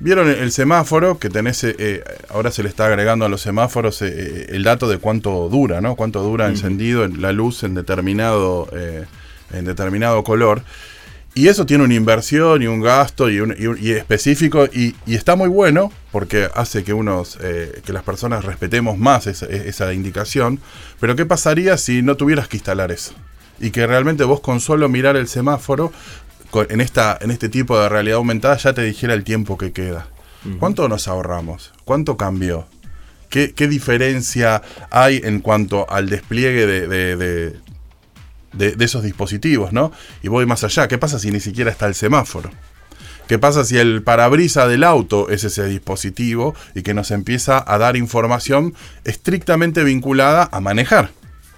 ¿vieron 0.00 0.28
el, 0.28 0.52
semáforo 0.52 1.18
que 1.18 1.28
tenés, 1.28 1.62
eh, 1.64 1.74
eh, 1.78 2.04
ahora 2.30 2.50
se 2.50 2.62
le 2.62 2.68
está 2.68 2.86
agregando 2.86 3.24
a 3.24 3.28
los 3.28 3.40
semáforos 3.42 4.00
eh, 4.02 4.46
el 4.50 4.62
dato 4.62 4.88
de 4.88 4.98
cuánto 4.98 5.48
dura, 5.50 5.80
¿no? 5.80 5.94
Cuánto 5.96 6.22
dura 6.22 6.48
encendido 6.48 7.04
en 7.04 7.20
la 7.20 7.32
luz 7.32 7.62
en 7.64 7.74
determinado, 7.74 8.68
eh, 8.72 9.04
en 9.52 9.64
determinado 9.64 10.22
color. 10.24 10.62
Y 11.38 11.48
eso 11.48 11.66
tiene 11.66 11.84
una 11.84 11.94
inversión 11.94 12.62
y 12.62 12.66
un 12.66 12.80
gasto 12.80 13.30
y, 13.30 13.38
un, 13.40 13.54
y 13.58 13.66
un- 13.66 13.78
y 13.80 13.90
específico 13.92 14.66
y, 14.66 14.94
y 15.06 15.14
está 15.14 15.36
muy 15.36 15.48
bueno 15.48 15.92
porque 16.10 16.48
hace 16.54 16.82
que 16.84 16.92
unos 16.92 17.38
eh, 17.40 17.80
que 17.84 17.92
las 17.92 18.02
personas 18.02 18.44
respetemos 18.44 18.98
más 18.98 19.26
esa, 19.26 19.46
esa 19.46 19.92
indicación. 19.92 20.58
Pero 21.00 21.14
¿qué 21.16 21.26
pasaría 21.26 21.76
si 21.76 22.02
no 22.02 22.16
tuvieras 22.16 22.48
que 22.48 22.56
instalar 22.56 22.90
eso? 22.90 23.12
Y 23.60 23.70
que 23.70 23.86
realmente 23.86 24.24
vos 24.24 24.40
con 24.40 24.60
solo 24.60 24.88
mirar 24.88 25.16
el 25.16 25.28
semáforo 25.28 25.92
en, 26.70 26.80
esta, 26.80 27.16
en 27.20 27.30
este 27.30 27.48
tipo 27.48 27.78
de 27.78 27.88
realidad 27.88 28.16
aumentada 28.16 28.56
ya 28.56 28.72
te 28.72 28.82
dijera 28.82 29.14
el 29.14 29.22
tiempo 29.22 29.56
que 29.58 29.70
queda. 29.72 30.08
¿Cuánto 30.58 30.88
nos 30.88 31.08
ahorramos? 31.08 31.72
¿Cuánto 31.84 32.16
cambió? 32.16 32.66
¿Qué, 33.28 33.52
qué 33.54 33.68
diferencia 33.68 34.62
hay 34.90 35.20
en 35.22 35.40
cuanto 35.40 35.88
al 35.90 36.08
despliegue 36.08 36.66
de, 36.66 36.88
de- 36.88 37.16
de- 37.16 37.56
de- 38.52 38.72
de 38.76 38.84
esos 38.84 39.02
dispositivos, 39.02 39.72
¿no? 39.72 39.92
Y 40.22 40.28
voy 40.28 40.46
más 40.46 40.64
allá. 40.64 40.88
¿Qué 40.88 40.98
pasa 40.98 41.18
si 41.18 41.30
ni 41.30 41.40
siquiera 41.40 41.70
está 41.70 41.86
el 41.86 41.94
semáforo? 41.94 42.50
¿Qué 43.28 43.38
pasa 43.38 43.62
si 43.64 43.76
el 43.76 44.02
parabrisa 44.02 44.66
del 44.66 44.82
auto 44.84 45.28
es 45.28 45.44
ese 45.44 45.66
dispositivo 45.66 46.54
y 46.74 46.82
que 46.82 46.94
nos 46.94 47.10
empieza 47.10 47.62
a 47.66 47.76
dar 47.76 47.94
información 47.96 48.74
estrictamente 49.04 49.84
vinculada 49.84 50.48
a 50.50 50.60
manejar? 50.60 51.10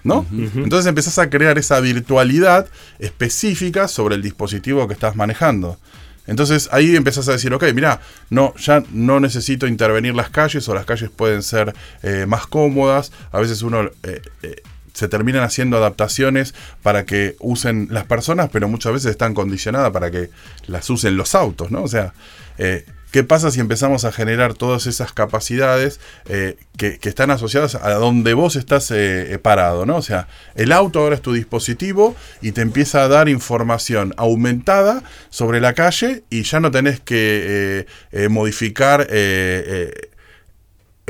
¿No? 0.02 0.26
Entonces 0.32 0.86
empezás 0.86 1.18
a 1.18 1.28
crear 1.28 1.58
esa 1.58 1.78
virtualidad 1.78 2.66
específica 2.98 3.86
sobre 3.88 4.14
el 4.14 4.22
dispositivo 4.22 4.86
que 4.88 4.94
estás 4.94 5.14
manejando. 5.14 5.78
Entonces 6.26 6.68
ahí 6.72 6.96
empezás 6.96 7.28
a 7.28 7.32
decir, 7.32 7.52
ok, 7.52 7.64
mira, 7.74 8.00
no, 8.30 8.54
ya 8.56 8.82
no 8.92 9.20
necesito 9.20 9.66
intervenir 9.66 10.14
las 10.14 10.30
calles 10.30 10.68
o 10.68 10.74
las 10.74 10.86
calles 10.86 11.10
pueden 11.10 11.42
ser 11.42 11.74
eh, 12.02 12.24
más 12.26 12.46
cómodas. 12.46 13.10
A 13.32 13.40
veces 13.40 13.62
uno 13.62 13.90
eh, 14.02 14.22
eh, 14.42 14.62
se 14.92 15.08
terminan 15.08 15.42
haciendo 15.42 15.76
adaptaciones 15.76 16.54
para 16.82 17.04
que 17.04 17.36
usen 17.40 17.88
las 17.90 18.04
personas, 18.04 18.50
pero 18.52 18.68
muchas 18.68 18.92
veces 18.92 19.10
están 19.10 19.34
condicionadas 19.34 19.90
para 19.90 20.10
que 20.10 20.30
las 20.66 20.88
usen 20.90 21.16
los 21.16 21.34
autos, 21.34 21.70
¿no? 21.70 21.82
O 21.82 21.88
sea, 21.88 22.12
eh, 22.58 22.84
¿qué 23.10 23.24
pasa 23.24 23.50
si 23.50 23.60
empezamos 23.60 24.04
a 24.04 24.12
generar 24.12 24.54
todas 24.54 24.86
esas 24.86 25.12
capacidades 25.12 26.00
eh, 26.28 26.56
que, 26.76 26.98
están 27.02 27.30
asociadas 27.30 27.74
a 27.74 27.94
donde 27.94 28.34
vos 28.34 28.56
estás 28.56 28.90
eh, 28.90 29.38
parado, 29.42 29.86
¿no? 29.86 29.96
O 29.96 30.02
sea, 30.02 30.28
el 30.54 30.72
auto 30.72 31.00
ahora 31.00 31.14
es 31.14 31.22
tu 31.22 31.32
dispositivo 31.32 32.14
y 32.40 32.52
te 32.52 32.60
empieza 32.60 33.02
a 33.02 33.08
dar 33.08 33.28
información 33.28 34.14
aumentada 34.16 35.02
sobre 35.30 35.60
la 35.60 35.74
calle 35.74 36.24
y 36.30 36.42
ya 36.42 36.60
no 36.60 36.70
tenés 36.70 37.00
que 37.00 37.86
modificar... 38.28 39.08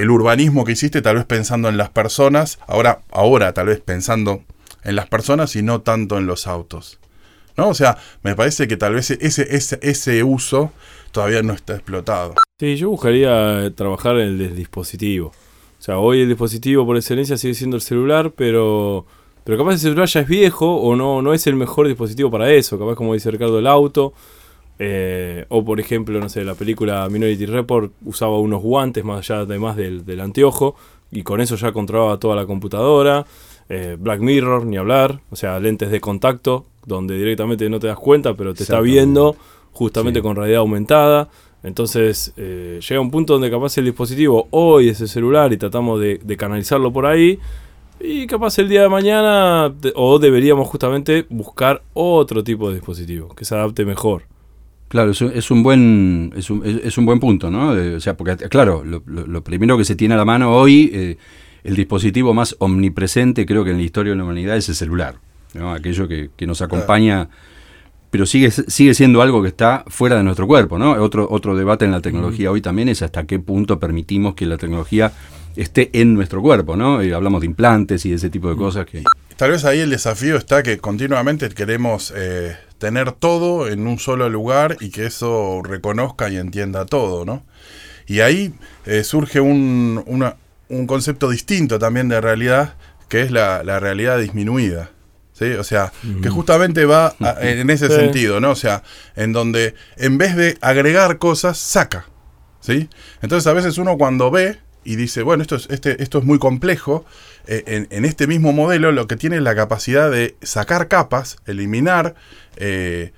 el 0.00 0.11
urbanismo 0.11 0.64
que 0.64 0.73
hiciste, 0.73 1.02
tal 1.02 1.16
vez 1.16 1.26
pensando 1.26 1.69
en 1.69 1.76
las 1.76 1.90
personas, 1.90 2.59
ahora, 2.66 3.02
ahora 3.11 3.52
tal 3.52 3.66
vez 3.66 3.80
pensando 3.80 4.42
en 4.83 4.97
las 4.97 5.07
personas 5.09 5.54
y 5.57 5.62
no 5.62 5.83
tanto 5.83 6.16
en 6.16 6.26
los 6.26 6.47
autos. 6.47 6.99
¿No? 7.57 7.69
O 7.69 7.75
sea, 7.75 7.99
me 8.23 8.35
parece 8.35 8.66
que 8.66 8.78
tal 8.78 8.95
vez 8.95 9.11
ese, 9.11 9.54
ese, 9.54 9.78
ese 9.83 10.25
uso 10.25 10.73
todavía 11.12 11.42
no 11.42 11.52
está 11.52 11.75
explotado. 11.75 12.35
Sí, 12.59 12.76
yo 12.76 12.88
buscaría 12.88 13.71
trabajar 13.75 14.16
en 14.16 14.28
el 14.28 14.38
del 14.38 14.57
dispositivo. 14.57 15.28
O 15.28 15.83
sea, 15.83 15.99
hoy 15.99 16.23
el 16.23 16.28
dispositivo 16.28 16.87
por 16.87 16.97
excelencia 16.97 17.37
sigue 17.37 17.54
siendo 17.54 17.76
el 17.76 17.83
celular, 17.83 18.33
pero, 18.35 19.04
pero 19.45 19.59
capaz 19.59 19.73
el 19.73 19.78
celular 19.80 20.09
ya 20.09 20.21
es 20.21 20.28
viejo 20.28 20.76
o 20.76 20.97
no, 20.97 21.21
no 21.21 21.35
es 21.35 21.47
el 21.47 21.57
mejor 21.57 21.88
dispositivo 21.88 22.30
para 22.30 22.50
eso. 22.50 22.78
Capaz, 22.78 22.95
como 22.95 23.12
dice 23.12 23.30
Ricardo, 23.30 23.59
el 23.59 23.66
auto. 23.66 24.14
Eh, 24.82 25.44
o 25.50 25.62
por 25.62 25.78
ejemplo, 25.78 26.18
no 26.20 26.30
sé, 26.30 26.42
la 26.42 26.54
película 26.54 27.06
Minority 27.10 27.44
Report 27.44 27.92
usaba 28.04 28.38
unos 28.38 28.62
guantes 28.62 29.04
más 29.04 29.18
allá 29.30 29.42
además 29.42 29.76
del, 29.76 30.06
del 30.06 30.20
anteojo 30.20 30.75
y 31.10 31.22
con 31.22 31.42
eso 31.42 31.56
ya 31.56 31.70
controlaba 31.72 32.18
toda 32.18 32.34
la 32.34 32.46
computadora. 32.46 33.26
Eh, 33.68 33.96
Black 34.00 34.20
Mirror, 34.20 34.64
ni 34.64 34.78
hablar. 34.78 35.20
O 35.30 35.37
sea, 35.37 35.60
lentes 35.60 35.90
de 35.90 36.00
contacto 36.00 36.64
donde 36.87 37.18
directamente 37.18 37.68
no 37.68 37.78
te 37.78 37.88
das 37.88 37.99
cuenta, 37.99 38.32
pero 38.34 38.54
te 38.54 38.62
está 38.62 38.80
viendo 38.80 39.37
justamente 39.72 40.20
Sí. 40.20 40.22
con 40.22 40.34
realidad 40.34 40.60
aumentada. 40.60 41.28
Entonces 41.62 42.32
eh, 42.38 42.80
llega 42.88 43.00
un 43.02 43.10
punto 43.10 43.34
donde 43.34 43.50
capaz 43.50 43.76
el 43.76 43.84
dispositivo 43.84 44.49
hoy 44.50 44.88
es 44.88 45.00
el 45.02 45.08
celular 45.08 45.52
y 45.52 45.58
tratamos 45.58 46.00
de, 46.00 46.18
de 46.25 46.37
canalizarlo 46.38 46.90
por 46.90 47.04
ahí. 47.04 47.38
Y 48.00 48.26
capaz 48.26 48.58
el 48.58 48.70
día 48.70 48.80
de 48.80 48.88
mañana, 48.88 49.75
o 49.94 50.18
deberíamos 50.18 50.66
justamente 50.68 51.26
buscar 51.28 51.82
otro 51.92 52.42
tipo 52.42 52.68
de 52.70 52.76
dispositivo 52.76 53.28
que 53.34 53.44
se 53.44 53.54
adapte 53.54 53.84
mejor. 53.84 54.22
Claro, 54.90 55.12
es 55.12 55.20
un, 55.20 55.30
es 55.32 55.50
un 55.52 55.62
buen 55.62 56.32
es 56.37 56.50
un, 56.50 56.66
es- 56.66 56.99
un 56.99 57.06
buen 57.06 57.20
punto, 57.20 57.49
¿no? 57.49 57.76
Eh, 57.76 57.94
o 57.94 58.00
sea, 58.00 58.16
porque 58.16 58.37
claro, 58.49 58.82
lo, 58.85 59.44
primero 59.44 59.78
que 59.78 59.85
se 59.85 59.94
tiene 59.94 60.14
a 60.14 60.16
la 60.16 60.25
mano 60.25 60.50
hoy, 60.52 60.90
eh, 60.92 61.16
el 61.62 61.76
dispositivo 61.76 62.35
más 62.35 62.56
omnipresente, 62.59 63.47
creo 63.47 63.62
que 63.64 63.70
en 63.70 63.76
la 63.76 63.85
historia 63.85 64.11
de 64.12 64.16
la 64.18 64.25
humanidad 64.25 64.56
es 64.56 64.68
el 64.68 64.75
celular, 64.75 65.14
¿no? 65.54 65.73
Aquello 65.73 66.09
que, 66.09 66.30
que 66.37 66.44
nos 66.44 66.61
acompaña, 66.61 67.28
pero 68.11 68.26
sigue 68.26 68.50
sigue 68.50 68.92
siendo 68.94 69.23
algo 69.23 69.40
que 69.42 69.49
está 69.49 69.85
fuera 69.87 70.16
de 70.16 70.25
nuestro 70.25 70.49
cuerpo, 70.49 70.76
¿no? 70.76 70.90
Otro 70.94 71.28
otro 71.30 71.54
debate 71.56 71.85
en 71.85 71.92
la 71.92 72.00
tecnología 72.00 72.50
hoy 72.50 72.61
también 72.61 72.88
es 72.88 73.00
hasta 73.02 73.25
qué 73.26 73.38
punto 73.38 73.78
permitimos 73.78 74.35
que 74.35 74.44
la 74.44 74.56
tecnología 74.56 75.12
esté 75.54 75.90
en 75.92 76.14
nuestro 76.14 76.42
cuerpo, 76.42 76.75
¿no? 76.76 77.00
Y 77.04 77.12
hablamos 77.12 77.42
de 77.42 77.47
implantes 77.47 78.04
y 78.06 78.11
de 78.11 78.16
ese 78.16 78.28
tipo 78.28 78.50
de 78.50 78.56
cosas 78.56 78.87
que 78.87 79.04
Tal 79.40 79.52
vez 79.52 79.64
ahí 79.64 79.80
el 79.80 79.88
desafío 79.88 80.37
está 80.37 80.62
que 80.62 80.76
continuamente 80.76 81.49
queremos 81.49 82.12
eh, 82.14 82.59
tener 82.76 83.12
todo 83.12 83.68
en 83.68 83.87
un 83.87 83.99
solo 83.99 84.28
lugar 84.28 84.76
y 84.80 84.90
que 84.90 85.06
eso 85.06 85.62
reconozca 85.64 86.28
y 86.28 86.37
entienda 86.37 86.85
todo, 86.85 87.25
¿no? 87.25 87.42
Y 88.06 88.20
ahí 88.20 88.52
eh, 88.85 89.02
surge 89.02 89.40
un, 89.40 90.02
una- 90.06 90.37
un 90.68 90.87
concepto 90.87 91.30
distinto 91.30 91.78
también 91.78 92.11
de 92.11 92.20
realidad, 92.20 92.75
que 93.09 93.23
es 93.23 93.30
la, 93.30 93.64
la 93.64 93.80
realidad 93.80 94.18
disminuida. 94.18 94.90
¿sí? 95.32 95.47
O 95.52 95.64
sea, 95.64 95.90
que 96.23 96.28
justamente 96.28 96.85
va 96.85 97.14
a- 97.18 97.37
en 97.40 97.70
ese 97.70 97.87
Sí. 97.88 97.94
sentido, 97.94 98.40
¿no? 98.40 98.50
O 98.50 98.56
sea, 98.56 98.82
en 99.16 99.32
donde 99.32 99.75
en 99.97 100.18
vez 100.18 100.37
de 100.37 100.59
agregar 100.61 101.16
cosas, 101.16 101.56
saca. 101.56 102.04
¿sí? 102.61 102.90
Entonces 103.23 103.47
a 103.47 103.54
veces 103.54 103.78
uno 103.78 103.97
cuando 103.97 104.30
ve 104.30 104.59
y 104.84 104.96
dice, 104.96 105.22
bueno, 105.22 105.42
esto 105.42 105.56
es, 105.56 105.68
este, 105.70 106.02
esto 106.02 106.18
es 106.18 106.25
muy 106.25 106.38
complejo, 106.38 107.04
eh, 107.46 107.64
en, 107.66 107.88
en 107.90 108.04
este 108.04 108.26
mismo 108.26 108.52
modelo 108.52 108.92
lo 108.92 109.06
que 109.06 109.16
tiene 109.16 109.37
es 109.37 109.42
la 109.42 109.54
capacidad 109.54 110.10
de 110.10 110.37
sacar 110.42 110.88
capas, 110.88 111.37
eliminar 111.46 112.14
eh, 112.56 113.12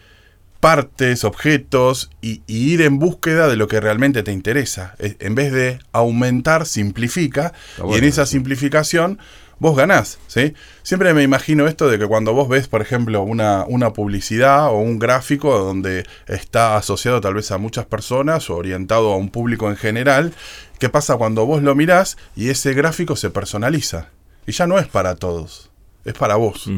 partes, 0.61 1.25
objetos 1.25 2.11
y, 2.21 2.43
y 2.47 2.73
ir 2.73 2.83
en 2.83 2.99
búsqueda 3.01 3.49
de 3.49 3.57
lo 3.57 3.67
que 3.67 3.81
realmente 3.81 4.23
te 4.23 4.31
interesa. 4.31 4.95
Eh, 5.01 5.17
En 5.19 5.35
vez 5.35 5.53
de 5.53 5.81
aumentar, 5.91 6.67
simplifica 6.67 7.53
y 7.79 7.95
en 7.99 8.05
esa 8.05 8.27
simplificación 8.27 9.19
vos 9.63 9.77
ganás, 9.77 10.19
¿sí? 10.27 10.55
Siempre 10.83 11.15
me 11.15 11.23
imagino 11.23 11.69
esto 11.69 11.89
de 11.89 11.97
que 11.97 12.09
cuando 12.09 12.33
vos 12.33 12.49
ves, 12.49 12.67
por 12.67 12.83
ejemplo, 12.83 13.23
una, 13.23 13.65
una 13.69 13.93
publicidad 13.93 14.67
o 14.67 14.79
un 14.79 14.99
gráfico 14.99 15.57
donde 15.57 16.05
está 16.27 16.77
asociado 16.77 17.21
tal 17.21 17.35
vez 17.35 17.53
a 17.53 17.59
muchas 17.59 17.87
personas 17.87 18.51
o 18.51 18.57
orientado 18.57 19.13
a 19.13 19.17
un 19.17 19.31
público 19.31 19.71
en 19.71 19.77
general, 19.77 20.35
¿qué 20.81 20.89
pasa 20.89 21.17
cuando 21.17 21.47
vos 21.47 21.63
lo 21.63 21.77
mirás 21.77 22.17
y 22.35 22.49
ese 22.49 22.75
gráfico 22.75 23.15
se 23.15 23.31
personaliza? 23.31 24.09
Y 24.49 24.51
ya 24.51 24.67
no 24.67 24.81
es 24.81 24.89
para 24.89 25.15
todos, 25.15 25.71
es 26.05 26.15
para 26.15 26.35
vos. 26.35 26.69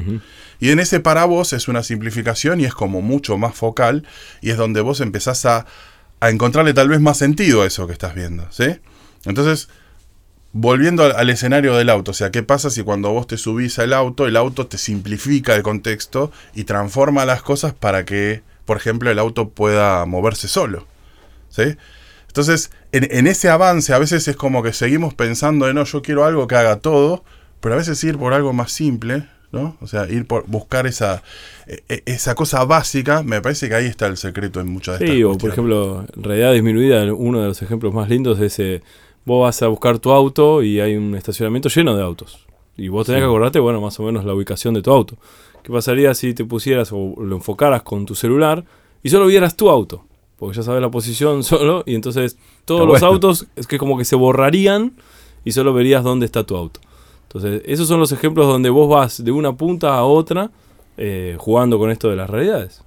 Y 0.60 0.70
en 0.70 0.78
ese 0.78 1.00
para 1.00 1.24
vos 1.24 1.54
es 1.54 1.68
una 1.68 1.82
simplificación 1.82 2.60
y 2.60 2.66
es 2.66 2.74
como 2.74 3.00
mucho 3.00 3.38
más 3.38 3.54
focal 3.54 4.06
y 4.42 4.50
es 4.50 4.58
donde 4.58 4.82
vos 4.82 5.00
empezás 5.00 5.46
a, 5.46 5.64
a 6.20 6.28
encontrarle 6.28 6.74
tal 6.74 6.90
vez 6.90 7.00
más 7.00 7.16
sentido 7.16 7.62
a 7.62 7.66
eso 7.66 7.86
que 7.86 7.94
estás 7.94 8.14
viendo, 8.14 8.46
¿sí? 8.50 8.76
Entonces, 9.24 9.70
volviendo 10.54 11.02
al, 11.02 11.12
al 11.16 11.28
escenario 11.30 11.74
del 11.74 11.90
auto, 11.90 12.12
o 12.12 12.14
sea, 12.14 12.30
¿qué 12.30 12.42
pasa 12.42 12.70
si 12.70 12.82
cuando 12.82 13.10
vos 13.10 13.26
te 13.26 13.36
subís 13.36 13.78
al 13.80 13.92
auto, 13.92 14.26
el 14.26 14.36
auto 14.36 14.66
te 14.68 14.78
simplifica 14.78 15.54
el 15.54 15.62
contexto 15.62 16.30
y 16.54 16.62
transforma 16.64 17.26
las 17.26 17.42
cosas 17.42 17.74
para 17.74 18.04
que, 18.04 18.42
por 18.64 18.76
ejemplo, 18.76 19.10
el 19.10 19.18
auto 19.18 19.50
pueda 19.50 20.06
moverse 20.06 20.48
solo? 20.48 20.86
¿Sí? 21.50 21.76
Entonces, 22.28 22.70
en, 22.92 23.06
en 23.10 23.26
ese 23.26 23.48
avance 23.48 23.92
a 23.92 23.98
veces 23.98 24.26
es 24.26 24.36
como 24.36 24.62
que 24.62 24.72
seguimos 24.72 25.12
pensando 25.12 25.68
en, 25.68 25.74
no, 25.74 25.84
yo 25.84 26.02
quiero 26.02 26.24
algo 26.24 26.46
que 26.46 26.54
haga 26.54 26.76
todo, 26.76 27.24
pero 27.60 27.74
a 27.74 27.78
veces 27.78 28.02
ir 28.04 28.16
por 28.16 28.32
algo 28.32 28.52
más 28.52 28.70
simple, 28.72 29.28
¿no? 29.50 29.76
O 29.80 29.86
sea, 29.88 30.08
ir 30.08 30.26
por 30.26 30.46
buscar 30.46 30.86
esa, 30.86 31.22
e- 31.66 31.82
e- 31.88 32.02
esa 32.06 32.34
cosa 32.34 32.64
básica, 32.64 33.22
me 33.22 33.40
parece 33.40 33.68
que 33.68 33.74
ahí 33.74 33.86
está 33.86 34.06
el 34.06 34.16
secreto 34.16 34.60
en 34.60 34.68
muchas 34.68 34.98
de 34.98 35.04
estas 35.04 35.16
Sí, 35.16 35.24
o 35.24 35.36
por 35.36 35.50
ejemplo, 35.50 36.06
en 36.16 36.22
realidad 36.24 36.52
disminuida, 36.52 37.04
uno 37.12 37.40
de 37.40 37.48
los 37.48 37.62
ejemplos 37.62 37.92
más 37.94 38.08
lindos 38.08 38.40
es 38.40 38.58
eh, 38.58 38.82
vos 39.24 39.42
vas 39.42 39.62
a 39.62 39.68
buscar 39.68 39.98
tu 39.98 40.10
auto 40.12 40.62
y 40.62 40.80
hay 40.80 40.96
un 40.96 41.14
estacionamiento 41.14 41.68
lleno 41.68 41.96
de 41.96 42.02
autos. 42.02 42.46
Y 42.76 42.88
vos 42.88 43.06
tenés 43.06 43.20
Sí. 43.20 43.22
que 43.22 43.26
acordarte, 43.26 43.60
bueno, 43.60 43.80
más 43.80 43.98
o 44.00 44.02
menos 44.02 44.24
la 44.24 44.34
ubicación 44.34 44.74
de 44.74 44.82
tu 44.82 44.90
auto. 44.90 45.16
¿Qué 45.62 45.72
pasaría 45.72 46.12
si 46.14 46.34
te 46.34 46.44
pusieras 46.44 46.90
o 46.92 47.14
lo 47.22 47.36
enfocaras 47.36 47.82
con 47.82 48.04
tu 48.04 48.14
celular 48.14 48.64
y 49.02 49.08
solo 49.10 49.26
vieras 49.26 49.56
tu 49.56 49.70
auto? 49.70 50.04
Porque 50.38 50.56
ya 50.56 50.62
sabes 50.62 50.82
la 50.82 50.90
posición 50.90 51.42
solo 51.44 51.84
y 51.86 51.94
entonces 51.94 52.36
todos 52.64 52.80
los 52.82 53.00
bueno. 53.00 53.06
autos 53.06 53.46
es 53.56 53.66
que 53.66 53.78
como 53.78 53.96
que 53.96 54.04
se 54.04 54.16
borrarían 54.16 54.92
y 55.44 55.52
solo 55.52 55.72
verías 55.72 56.02
dónde 56.04 56.26
está 56.26 56.44
tu 56.44 56.56
auto. 56.56 56.80
Entonces, 57.28 57.62
esos 57.66 57.88
son 57.88 57.98
los 58.00 58.12
ejemplos 58.12 58.46
donde 58.46 58.70
vos 58.70 58.88
vas 58.88 59.22
de 59.24 59.30
una 59.32 59.56
punta 59.56 59.94
a 59.96 60.04
otra 60.04 60.50
eh, 60.96 61.36
jugando 61.38 61.78
con 61.78 61.90
esto 61.90 62.08
de 62.08 62.16
las 62.16 62.28
realidades. 62.30 62.82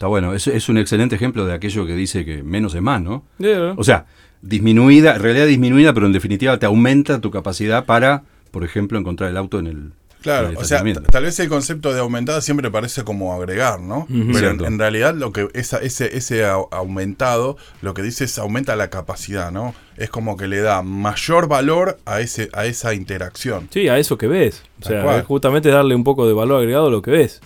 Está 0.00 0.06
bueno, 0.06 0.32
es, 0.32 0.46
es 0.46 0.70
un 0.70 0.78
excelente 0.78 1.14
ejemplo 1.14 1.44
de 1.44 1.52
aquello 1.52 1.84
que 1.84 1.94
dice 1.94 2.24
que 2.24 2.42
menos 2.42 2.74
es 2.74 2.80
más, 2.80 3.02
¿no? 3.02 3.22
Yeah. 3.36 3.74
O 3.76 3.84
sea, 3.84 4.06
disminuida, 4.40 5.14
en 5.16 5.20
realidad 5.20 5.44
disminuida, 5.44 5.92
pero 5.92 6.06
en 6.06 6.12
definitiva 6.14 6.58
te 6.58 6.64
aumenta 6.64 7.20
tu 7.20 7.30
capacidad 7.30 7.84
para, 7.84 8.22
por 8.50 8.64
ejemplo, 8.64 8.98
encontrar 8.98 9.28
el 9.28 9.36
auto 9.36 9.58
en 9.58 9.66
el, 9.66 9.92
Claro, 10.22 10.46
en 10.46 10.52
el 10.52 10.56
o 10.56 10.64
sea, 10.64 10.82
tal 11.10 11.24
vez 11.24 11.38
el 11.40 11.50
concepto 11.50 11.92
de 11.92 12.00
aumentada 12.00 12.40
siempre 12.40 12.70
parece 12.70 13.04
como 13.04 13.34
agregar, 13.34 13.78
¿no? 13.78 14.06
Pero 14.32 14.64
en, 14.64 14.78
realidad 14.78 15.14
lo 15.14 15.34
que 15.34 15.48
esa, 15.52 15.76
ese, 15.76 16.16
ese 16.16 16.46
au- 16.46 16.68
aumentado 16.70 17.58
lo 17.82 17.92
que 17.92 18.00
dice 18.00 18.24
es 18.24 18.38
aumenta 18.38 18.76
la 18.76 18.88
capacidad, 18.88 19.52
¿no? 19.52 19.74
Es 19.98 20.08
como 20.08 20.38
que 20.38 20.48
le 20.48 20.62
da 20.62 20.80
mayor 20.80 21.46
valor 21.46 21.98
a 22.06 22.20
ese 22.20 22.48
a 22.54 22.64
esa 22.64 22.94
interacción. 22.94 23.68
Sí, 23.70 23.88
a 23.88 23.98
eso 23.98 24.16
que 24.16 24.28
ves. 24.28 24.62
O 24.80 24.86
sea, 24.86 25.18
es 25.18 25.26
justamente 25.26 25.68
darle 25.68 25.94
un 25.94 26.04
poco 26.04 26.26
de 26.26 26.32
valor 26.32 26.60
agregado 26.60 26.86
a 26.86 26.90
lo 26.90 27.02
que 27.02 27.10
ves. 27.10 27.42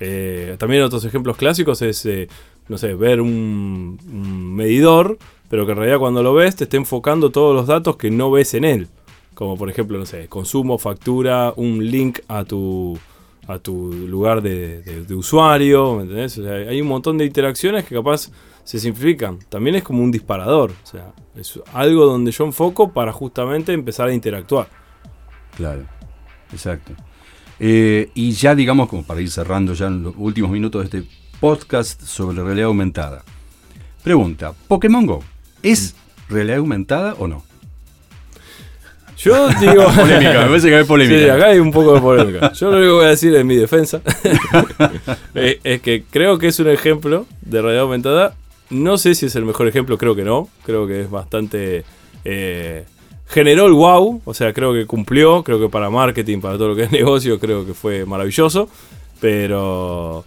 Eh, 0.00 0.56
también 0.58 0.82
otros 0.82 1.04
ejemplos 1.04 1.36
clásicos 1.36 1.82
es, 1.82 2.04
eh, 2.06 2.28
no 2.68 2.78
sé, 2.78 2.94
ver 2.94 3.20
un, 3.20 3.98
medidor, 4.56 5.18
pero 5.48 5.66
que 5.66 5.72
en 5.72 5.78
realidad 5.78 5.98
cuando 5.98 6.22
lo 6.22 6.34
ves 6.34 6.56
te 6.56 6.64
esté 6.64 6.76
enfocando 6.76 7.30
todos 7.30 7.54
los 7.54 7.66
datos 7.66 7.96
que 7.96 8.10
no 8.10 8.30
ves 8.30 8.54
en 8.54 8.64
él. 8.64 8.88
Como 9.34 9.56
por 9.56 9.70
ejemplo, 9.70 9.98
no 9.98 10.06
sé, 10.06 10.28
consumo, 10.28 10.78
factura, 10.78 11.52
un 11.56 11.84
link 11.84 12.20
a 12.26 12.44
tu, 12.44 12.98
a 13.46 13.58
tu 13.58 13.92
lugar 13.92 14.42
de, 14.42 15.06
usuario, 15.14 16.00
hay 16.68 16.80
un 16.80 16.88
montón 16.88 17.18
de 17.18 17.24
interacciones 17.24 17.84
que 17.84 17.94
capaz 17.94 18.30
se 18.64 18.78
simplifican. 18.80 19.38
También 19.48 19.76
es 19.76 19.84
como 19.84 20.02
un 20.02 20.10
disparador, 20.10 20.72
o 20.82 20.86
sea, 20.86 21.12
es 21.36 21.58
algo 21.72 22.04
donde 22.04 22.32
yo 22.32 22.44
enfoco 22.44 22.92
para 22.92 23.12
justamente 23.12 23.72
empezar 23.72 24.08
a 24.08 24.12
interactuar. 24.12 24.68
Claro, 25.56 25.84
exacto. 26.52 26.92
Eh, 27.60 28.10
y 28.14 28.32
ya 28.32 28.54
digamos, 28.54 28.88
como 28.88 29.02
para 29.04 29.20
ir 29.20 29.30
cerrando 29.30 29.74
ya 29.74 29.86
en 29.86 30.02
los 30.04 30.14
últimos 30.16 30.50
minutos 30.50 30.82
de 30.90 30.98
este 30.98 31.10
podcast 31.40 32.02
sobre 32.02 32.42
realidad 32.42 32.66
aumentada. 32.68 33.24
Pregunta, 34.02 34.52
¿Pokémon 34.68 35.06
Go 35.06 35.24
es 35.62 35.94
realidad 36.28 36.58
aumentada 36.58 37.14
o 37.18 37.26
no? 37.26 37.44
Yo 39.18 39.48
digo. 39.60 39.84
Polémica, 39.96 40.42
me 40.42 40.46
parece 40.46 40.68
que 40.68 40.76
hay 40.76 40.84
polémica. 40.84 41.18
Sí, 41.18 41.28
acá 41.28 41.46
hay 41.46 41.58
un 41.58 41.72
poco 41.72 41.94
de 41.94 42.00
polémica. 42.00 42.52
Yo 42.52 42.70
lo 42.70 42.76
único 42.76 42.92
que 42.92 42.96
voy 42.98 43.04
a 43.06 43.08
decir 43.08 43.34
en 43.34 43.46
mi 43.46 43.56
defensa 43.56 44.00
eh, 45.34 45.58
es 45.64 45.82
que 45.82 46.04
creo 46.08 46.38
que 46.38 46.46
es 46.48 46.60
un 46.60 46.68
ejemplo 46.68 47.26
de 47.40 47.60
realidad 47.60 47.82
aumentada. 47.82 48.34
No 48.70 48.96
sé 48.98 49.14
si 49.16 49.26
es 49.26 49.34
el 49.34 49.44
mejor 49.44 49.66
ejemplo, 49.66 49.98
creo 49.98 50.14
que 50.14 50.22
no. 50.22 50.48
Creo 50.64 50.86
que 50.86 51.00
es 51.00 51.10
bastante. 51.10 51.84
eh, 52.24 52.84
generó 53.28 53.66
el 53.66 53.72
wow, 53.72 54.22
o 54.24 54.34
sea, 54.34 54.52
creo 54.52 54.72
que 54.72 54.86
cumplió. 54.86 55.42
Creo 55.44 55.60
que 55.60 55.68
para 55.68 55.90
marketing, 55.90 56.40
para 56.40 56.56
todo 56.58 56.68
lo 56.68 56.76
que 56.76 56.84
es 56.84 56.92
negocio, 57.00 57.38
creo 57.38 57.64
que 57.66 57.74
fue 57.74 58.04
maravilloso. 58.04 58.68
Pero 59.20 60.24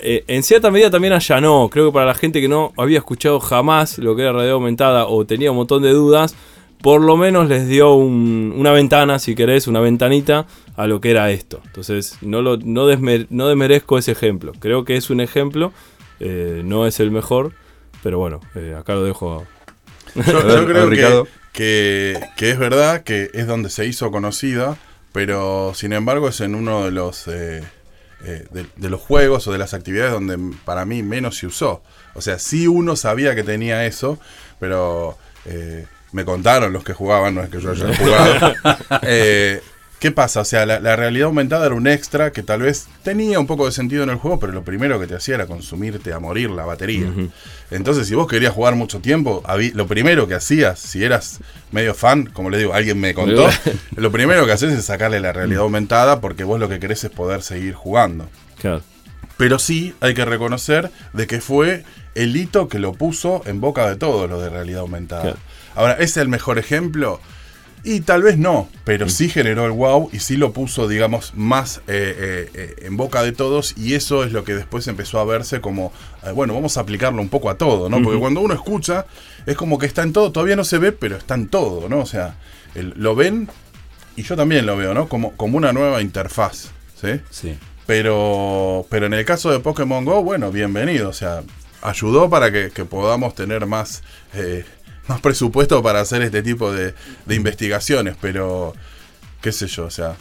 eh, 0.00 0.24
en 0.28 0.42
cierta 0.42 0.70
medida 0.70 0.90
también 0.90 1.12
allanó. 1.12 1.68
Creo 1.70 1.86
que 1.86 1.92
para 1.92 2.06
la 2.06 2.14
gente 2.14 2.40
que 2.40 2.48
no 2.48 2.72
había 2.76 2.98
escuchado 2.98 3.40
jamás 3.40 3.98
lo 3.98 4.14
que 4.16 4.22
era 4.22 4.32
realidad 4.32 4.54
aumentada 4.54 5.06
o 5.06 5.24
tenía 5.24 5.50
un 5.50 5.56
montón 5.58 5.82
de 5.82 5.90
dudas, 5.90 6.34
por 6.82 7.00
lo 7.00 7.16
menos 7.16 7.48
les 7.48 7.66
dio 7.68 7.94
un- 7.94 8.52
una 8.56 8.72
ventana, 8.72 9.18
si 9.18 9.34
querés, 9.34 9.66
una 9.66 9.80
ventanita 9.80 10.46
a 10.76 10.86
lo 10.86 11.00
que 11.00 11.10
era 11.10 11.30
esto. 11.30 11.60
Entonces, 11.64 12.18
no, 12.20 12.42
lo, 12.42 12.56
no, 12.58 12.88
desmer- 12.90 13.26
no 13.30 13.48
desmerezco 13.48 13.96
ese 13.98 14.12
ejemplo. 14.12 14.52
Creo 14.60 14.84
que 14.84 14.96
es 14.96 15.08
un 15.10 15.20
ejemplo, 15.20 15.72
eh, 16.20 16.62
no 16.64 16.86
es 16.86 17.00
el 17.00 17.10
mejor, 17.10 17.52
pero 18.02 18.18
bueno, 18.18 18.40
eh, 18.54 18.76
acá 18.78 18.94
lo 18.94 19.02
dejo. 19.04 19.44
Yo, 20.14 20.22
ver, 20.22 20.46
yo 20.60 20.66
creo 20.66 20.90
que. 20.90 21.30
Que, 21.56 22.20
que 22.36 22.50
es 22.50 22.58
verdad 22.58 23.02
que 23.02 23.30
es 23.32 23.46
donde 23.46 23.70
se 23.70 23.86
hizo 23.86 24.10
conocida, 24.10 24.76
pero 25.12 25.72
sin 25.74 25.94
embargo 25.94 26.28
es 26.28 26.42
en 26.42 26.54
uno 26.54 26.84
de 26.84 26.90
los 26.90 27.26
eh, 27.28 27.64
eh, 28.24 28.46
de, 28.50 28.66
de 28.76 28.90
los 28.90 29.00
juegos 29.00 29.46
o 29.48 29.52
de 29.52 29.58
las 29.58 29.72
actividades 29.72 30.12
donde 30.12 30.38
para 30.66 30.84
mí 30.84 31.02
menos 31.02 31.38
se 31.38 31.46
usó. 31.46 31.82
O 32.14 32.20
sea, 32.20 32.38
sí 32.38 32.66
uno 32.66 32.94
sabía 32.94 33.34
que 33.34 33.42
tenía 33.42 33.86
eso, 33.86 34.18
pero 34.60 35.16
eh, 35.46 35.86
me 36.12 36.26
contaron 36.26 36.74
los 36.74 36.84
que 36.84 36.92
jugaban, 36.92 37.34
no 37.34 37.42
es 37.42 37.48
que 37.48 37.60
yo 37.60 37.70
haya 37.70 37.96
jugado. 37.96 38.54
Eh, 39.02 39.62
¿Qué 40.06 40.12
pasa? 40.12 40.42
O 40.42 40.44
sea, 40.44 40.66
la, 40.66 40.78
la 40.78 40.94
realidad 40.94 41.26
aumentada 41.26 41.66
era 41.66 41.74
un 41.74 41.88
extra 41.88 42.30
que 42.30 42.44
tal 42.44 42.62
vez 42.62 42.86
tenía 43.02 43.40
un 43.40 43.48
poco 43.48 43.66
de 43.66 43.72
sentido 43.72 44.04
en 44.04 44.10
el 44.10 44.14
juego, 44.14 44.38
pero 44.38 44.52
lo 44.52 44.62
primero 44.62 45.00
que 45.00 45.08
te 45.08 45.16
hacía 45.16 45.34
era 45.34 45.46
consumirte 45.48 46.12
a 46.12 46.20
morir 46.20 46.48
la 46.50 46.64
batería. 46.64 47.12
Entonces, 47.72 48.06
si 48.06 48.14
vos 48.14 48.28
querías 48.28 48.54
jugar 48.54 48.76
mucho 48.76 49.00
tiempo, 49.00 49.42
lo 49.74 49.88
primero 49.88 50.28
que 50.28 50.34
hacías, 50.34 50.78
si 50.78 51.02
eras 51.02 51.40
medio 51.72 51.92
fan, 51.92 52.26
como 52.26 52.50
le 52.50 52.58
digo, 52.58 52.72
alguien 52.72 53.00
me 53.00 53.14
contó, 53.14 53.48
lo 53.96 54.12
primero 54.12 54.46
que 54.46 54.52
haces 54.52 54.74
es 54.74 54.84
sacarle 54.84 55.18
la 55.18 55.32
realidad 55.32 55.62
aumentada 55.62 56.20
porque 56.20 56.44
vos 56.44 56.60
lo 56.60 56.68
que 56.68 56.78
querés 56.78 57.02
es 57.02 57.10
poder 57.10 57.42
seguir 57.42 57.74
jugando. 57.74 58.28
Claro. 58.60 58.82
Pero 59.36 59.58
sí 59.58 59.92
hay 59.98 60.14
que 60.14 60.24
reconocer 60.24 60.92
de 61.14 61.26
que 61.26 61.40
fue 61.40 61.82
el 62.14 62.36
hito 62.36 62.68
que 62.68 62.78
lo 62.78 62.92
puso 62.92 63.42
en 63.44 63.60
boca 63.60 63.88
de 63.88 63.96
todo 63.96 64.28
lo 64.28 64.40
de 64.40 64.50
realidad 64.50 64.82
aumentada. 64.82 65.22
Claro. 65.22 65.38
Ahora, 65.74 65.94
¿es 65.94 66.16
el 66.16 66.28
mejor 66.28 66.60
ejemplo? 66.60 67.20
Y 67.88 68.00
tal 68.00 68.24
vez 68.24 68.36
no, 68.36 68.68
pero 68.84 69.08
sí 69.08 69.28
generó 69.28 69.64
el 69.64 69.70
wow 69.70 70.10
y 70.12 70.18
sí 70.18 70.36
lo 70.36 70.52
puso, 70.52 70.88
digamos, 70.88 71.34
más 71.36 71.78
eh, 71.86 72.14
eh, 72.18 72.50
eh, 72.54 72.74
en 72.86 72.96
boca 72.96 73.22
de 73.22 73.30
todos 73.30 73.74
y 73.78 73.94
eso 73.94 74.24
es 74.24 74.32
lo 74.32 74.42
que 74.42 74.54
después 74.56 74.88
empezó 74.88 75.20
a 75.20 75.24
verse 75.24 75.60
como, 75.60 75.92
eh, 76.24 76.32
bueno, 76.32 76.52
vamos 76.52 76.76
a 76.76 76.80
aplicarlo 76.80 77.22
un 77.22 77.28
poco 77.28 77.48
a 77.48 77.56
todo, 77.58 77.88
¿no? 77.88 78.02
Porque 78.02 78.18
cuando 78.18 78.40
uno 78.40 78.54
escucha, 78.54 79.06
es 79.46 79.56
como 79.56 79.78
que 79.78 79.86
está 79.86 80.02
en 80.02 80.12
todo, 80.12 80.32
todavía 80.32 80.56
no 80.56 80.64
se 80.64 80.78
ve, 80.78 80.90
pero 80.90 81.16
está 81.16 81.34
en 81.36 81.46
todo, 81.46 81.88
¿no? 81.88 82.00
O 82.00 82.06
sea, 82.06 82.34
el- 82.74 82.92
lo 82.96 83.14
ven 83.14 83.48
y 84.16 84.22
yo 84.24 84.34
también 84.34 84.66
lo 84.66 84.76
veo, 84.76 84.92
¿no? 84.92 85.08
Como, 85.08 85.36
como 85.36 85.56
una 85.56 85.72
nueva 85.72 86.02
interfaz, 86.02 86.70
¿sí? 87.00 87.20
Sí. 87.30 87.56
Pero, 87.86 88.84
pero 88.90 89.06
en 89.06 89.14
el 89.14 89.24
caso 89.24 89.52
de 89.52 89.60
Pokémon 89.60 90.04
Go, 90.04 90.24
bueno, 90.24 90.50
bienvenido. 90.50 91.08
O 91.08 91.12
sea, 91.12 91.42
ayudó 91.82 92.28
para 92.28 92.50
que, 92.50 92.70
que 92.72 92.84
podamos 92.84 93.36
tener 93.36 93.64
más, 93.66 94.02
eh, 94.34 94.64
más 95.08 95.20
presupuesto 95.20 95.82
para 95.82 96.00
hacer 96.00 96.22
este 96.22 96.42
tipo 96.42 96.72
de, 96.72 96.94
de 97.26 97.34
investigaciones. 97.34 98.16
Pero, 98.20 98.74
qué 99.40 99.52
sé 99.52 99.66
yo, 99.66 99.86
o 99.86 99.90
sea, 99.90 100.16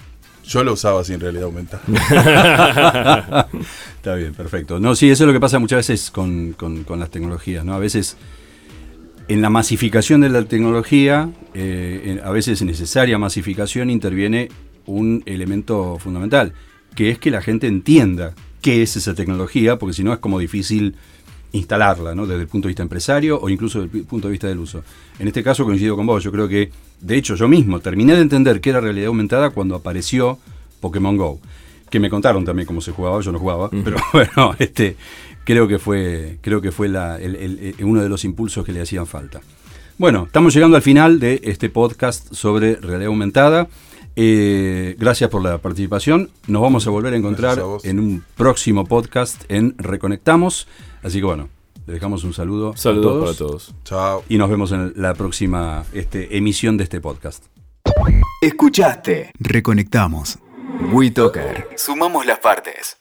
yo 0.46 0.64
lo 0.64 0.74
usaba 0.74 1.04
sin 1.04 1.20
realidad 1.20 1.46
aumentada. 1.46 1.82
Está 3.98 4.16
bien, 4.16 4.34
perfecto. 4.34 4.80
No, 4.80 4.96
sí, 4.96 5.10
eso 5.10 5.24
es 5.24 5.28
lo 5.28 5.34
que 5.34 5.40
pasa 5.40 5.60
muchas 5.60 5.88
veces 5.88 6.12
con, 6.12 6.54
con- 6.54 6.86
las 7.00 7.10
tecnologías, 7.10 7.66
¿no? 7.66 7.74
A 7.74 7.80
veces 7.80 8.18
en 9.28 9.42
la 9.42 9.50
masificación 9.50 10.22
de 10.22 10.30
la 10.30 10.44
tecnología, 10.44 11.30
eh, 11.56 12.22
a 12.24 12.30
veces 12.30 12.62
necesaria 12.62 13.18
masificación, 13.18 13.90
interviene 13.90 14.50
un 14.86 15.24
elemento 15.26 15.98
fundamental, 16.00 16.54
que 16.96 17.10
es 17.10 17.18
que 17.18 17.32
la 17.32 17.42
gente 17.42 17.66
entienda 17.66 18.36
qué 18.62 18.84
es 18.84 18.96
esa 18.96 19.16
tecnología, 19.16 19.78
porque 19.80 19.94
si 19.96 20.04
no 20.04 20.14
es 20.14 20.20
como 20.20 20.38
difícil 20.38 20.96
instalarla, 21.52 22.14
¿no? 22.16 22.26
Desde 22.28 22.42
el 22.42 22.48
punto 22.48 22.68
de 22.68 22.72
vista 22.72 22.84
empresario 22.84 23.40
o 23.40 23.50
incluso 23.50 23.82
desde 23.82 24.00
el 24.00 24.04
punto 24.06 24.28
de 24.28 24.34
vista 24.34 24.48
del 24.48 24.60
uso. 24.60 24.84
En 25.20 25.28
este 25.28 25.44
caso 25.44 25.64
coincido 25.66 25.96
con 25.96 26.06
vos, 26.06 26.24
yo 26.24 26.32
creo 26.32 26.48
que, 26.48 26.70
de 27.02 27.16
hecho, 27.16 27.36
yo 27.36 27.48
mismo 27.48 27.80
terminé 27.80 28.14
de 28.16 28.22
entender 28.22 28.60
qué 28.62 28.72
era 28.72 28.82
realidad 28.82 29.08
aumentada 29.08 29.50
cuando 29.52 29.76
apareció 29.76 30.38
Pokémon 30.82 31.16
Go. 31.18 31.40
Que 31.90 32.00
me 32.00 32.10
contaron 32.10 32.44
también 32.44 32.66
cómo 32.66 32.82
se 32.82 32.92
jugaba, 32.92 33.20
yo 33.22 33.32
no 33.32 33.40
jugaba, 33.40 33.70
pero 33.70 33.98
bueno, 34.14 34.56
este, 34.60 34.98
creo 35.46 35.68
que 35.68 35.80
fue, 35.80 36.38
creo 36.42 36.60
que 36.62 36.72
fue 36.72 36.90
la- 36.90 37.18
el- 37.22 37.36
el- 37.36 37.74
el- 37.78 37.86
uno 37.86 38.02
de 38.02 38.10
los 38.10 38.26
impulsos 38.26 38.66
que 38.66 38.74
le 38.74 38.82
hacían 38.82 39.06
falta. 39.08 39.40
Bueno, 39.98 40.24
estamos 40.26 40.54
llegando 40.54 40.76
al 40.76 40.82
final 40.82 41.20
de 41.22 41.40
este 41.44 41.70
podcast 41.70 42.34
sobre 42.34 42.76
realidad 42.76 43.08
aumentada. 43.08 43.68
Eh, 44.16 44.96
gracias 44.98 45.30
por 45.30 45.42
la 45.44 45.58
participación. 45.58 46.30
Nos 46.48 46.62
vamos 46.62 46.88
a 46.88 46.90
volver 46.90 47.14
a 47.14 47.18
encontrar 47.18 47.60
a 47.60 47.64
en 47.84 48.00
un 48.00 48.24
próximo 48.36 48.86
podcast 48.86 49.44
en 49.50 49.76
Reconectamos. 49.78 50.68
Así 51.04 51.20
que 51.20 51.26
bueno, 51.26 51.50
le 51.86 51.94
dejamos 51.94 52.24
un 52.24 52.34
saludo 52.34 52.76
Saludos 52.76 53.06
a 53.06 53.26
para 53.26 53.38
todos 53.38 53.68
todos. 53.68 53.76
Chao. 53.84 54.24
y 54.30 54.38
nos 54.38 54.50
vemos 54.50 54.72
en 54.72 54.94
la 54.96 55.14
próxima 55.14 55.84
este, 55.94 56.38
emisión 56.38 56.78
de 56.78 56.86
este 56.86 57.02
podcast. 57.02 57.46
Escuchaste. 58.42 59.32
Reconectamos. 59.40 60.40
WeToker. 60.92 61.70
Sumamos 61.78 62.26
las 62.26 62.40
partes. 62.40 62.98